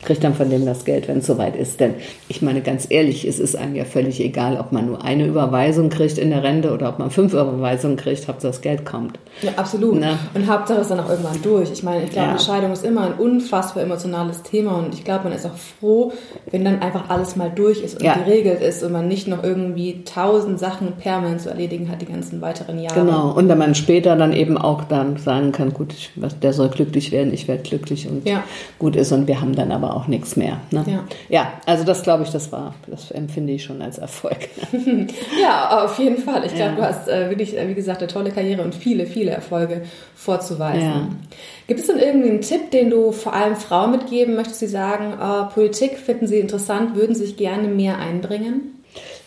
[0.04, 1.80] kriegt dann von dem das Geld, wenn es soweit ist.
[1.80, 1.94] Denn
[2.28, 5.88] ich meine ganz ehrlich, es ist einem ja völlig egal, ob man nur eine Überweisung
[5.88, 9.18] kriegt in der Rente oder ob man fünf Überweisungen kriegt, Hauptsache das Geld kommt.
[9.40, 9.98] Ja, absolut.
[9.98, 10.18] Na?
[10.34, 11.70] Und Hauptsache ist dann auch irgendwann durch.
[11.72, 12.38] Ich meine, ich glaube, ja.
[12.38, 16.12] Scheidung ist immer ein unfassbar emotionales Thema und ich glaube, man ist auch froh,
[16.50, 18.12] wenn dann einfach alles mal durch ist und ja.
[18.42, 22.40] Geregelt ist und man nicht noch irgendwie tausend Sachen permanent zu erledigen hat die ganzen
[22.40, 23.00] weiteren Jahre.
[23.00, 26.10] Genau, und wenn man später dann eben auch dann sagen kann, gut, ich,
[26.42, 28.42] der soll glücklich werden, ich werde glücklich und ja.
[28.78, 30.60] gut ist und wir haben dann aber auch nichts mehr.
[30.70, 30.84] Ne?
[30.86, 31.04] Ja.
[31.28, 34.48] ja, also das glaube ich, das war, das empfinde ich schon als Erfolg.
[35.42, 36.44] ja, auf jeden Fall.
[36.46, 36.76] Ich glaube, ja.
[36.76, 39.82] du hast äh, wirklich, äh, wie gesagt, eine tolle Karriere und viele, viele Erfolge
[40.14, 41.18] vorzuweisen.
[41.66, 45.12] Gibt es denn irgendwie einen Tipp, den du vor allem Frauen mitgeben möchtest, die sagen,
[45.12, 48.29] äh, Politik finden sie interessant, würden sich gerne mehr einbringen?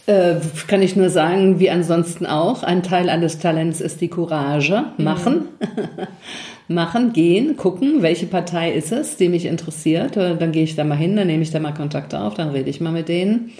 [0.05, 0.35] Äh,
[0.67, 4.85] kann ich nur sagen, wie ansonsten auch, ein Teil eines Talents ist die Courage.
[4.97, 5.47] Machen.
[5.59, 6.07] Mhm.
[6.75, 10.17] Machen, gehen, gucken, welche Partei ist es, die mich interessiert.
[10.17, 12.49] Äh, dann gehe ich da mal hin, dann nehme ich da mal Kontakt auf, dann
[12.49, 13.51] rede ich mal mit denen.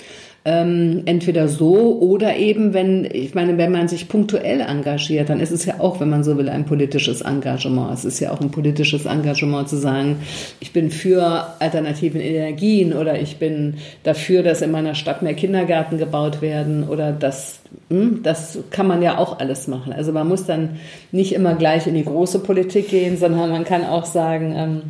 [0.46, 5.52] Ähm, entweder so oder eben, wenn, ich meine, wenn man sich punktuell engagiert, dann ist
[5.52, 7.94] es ja auch, wenn man so will, ein politisches Engagement.
[7.94, 10.18] Es ist ja auch ein politisches Engagement zu sagen,
[10.60, 15.98] ich bin für alternativen Energien oder ich bin dafür, dass in meiner Stadt mehr Kindergärten
[15.98, 19.94] gebaut werden oder das, hm, das kann man ja auch alles machen.
[19.94, 20.78] Also man muss dann
[21.14, 24.82] nicht immer gleich in die große Politik gehen, sondern man kann auch sagen, ähm,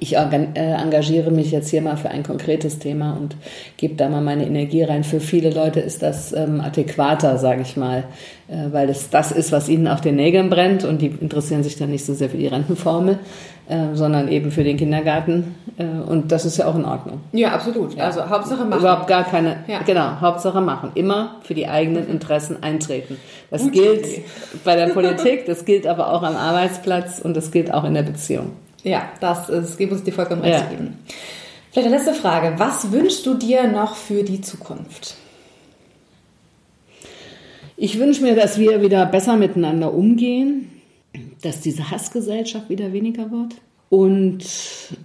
[0.00, 3.36] ich äh, engagiere mich jetzt hier mal für ein konkretes Thema und
[3.76, 5.04] gebe da mal meine Energie rein.
[5.04, 8.04] Für viele Leute ist das ähm, adäquater, sage ich mal,
[8.48, 11.76] äh, weil es das ist, was ihnen auf den Nägeln brennt und die interessieren sich
[11.76, 13.18] dann nicht so sehr für die Rentenformel,
[13.68, 15.56] äh, sondern eben für den Kindergarten.
[15.78, 17.20] Äh, und das ist ja auch in Ordnung.
[17.32, 17.94] Ja, absolut.
[17.94, 18.04] Ja.
[18.04, 18.80] Also Hauptsache machen.
[18.80, 19.80] Überhaupt gar keine, ja.
[19.84, 20.92] genau, Hauptsache machen.
[20.94, 23.16] Immer für die eigenen Interessen eintreten.
[23.50, 24.24] Das Gute gilt Idee.
[24.64, 28.02] bei der Politik, das gilt aber auch am Arbeitsplatz und das gilt auch in der
[28.02, 28.52] Beziehung.
[28.86, 30.70] Ja, das ist, muss ich dir vollkommen recht ja.
[30.70, 30.98] geben.
[31.72, 32.54] Vielleicht eine letzte Frage.
[32.58, 35.16] Was wünschst du dir noch für die Zukunft?
[37.76, 40.70] Ich wünsche mir, dass wir wieder besser miteinander umgehen.
[41.42, 43.56] dass diese Hassgesellschaft wieder weniger wird
[43.88, 44.44] und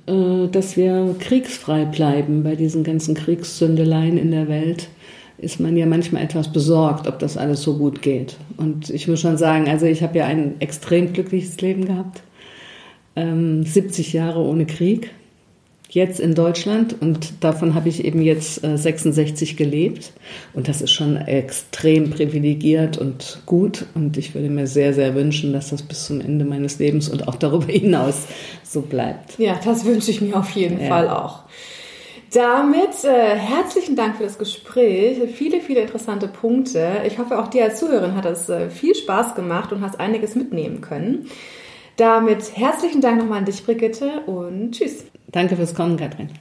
[0.07, 4.89] äh, dass wir kriegsfrei bleiben bei diesen ganzen Kriegszündeleien in der Welt
[5.37, 8.37] ist man ja manchmal etwas besorgt, ob das alles so gut geht.
[8.57, 12.21] Und ich muss schon sagen, also ich habe ja ein extrem glückliches Leben gehabt.
[13.15, 15.11] Ähm, 70 Jahre ohne Krieg
[15.93, 20.13] jetzt in Deutschland und davon habe ich eben jetzt äh, 66 gelebt
[20.53, 25.51] und das ist schon extrem privilegiert und gut und ich würde mir sehr, sehr wünschen,
[25.51, 28.25] dass das bis zum Ende meines Lebens und auch darüber hinaus
[28.63, 29.37] so bleibt.
[29.37, 30.87] Ja, das wünsche ich mir auf jeden ja.
[30.87, 31.41] Fall auch.
[32.33, 35.17] Damit äh, herzlichen Dank für das Gespräch.
[35.33, 37.01] Viele, viele interessante Punkte.
[37.05, 40.35] Ich hoffe, auch dir als Zuhörerin hat es äh, viel Spaß gemacht und hast einiges
[40.35, 41.27] mitnehmen können.
[42.01, 45.05] Damit herzlichen Dank nochmal an dich, Brigitte, und tschüss.
[45.27, 46.31] Danke fürs Kommen, Katrin.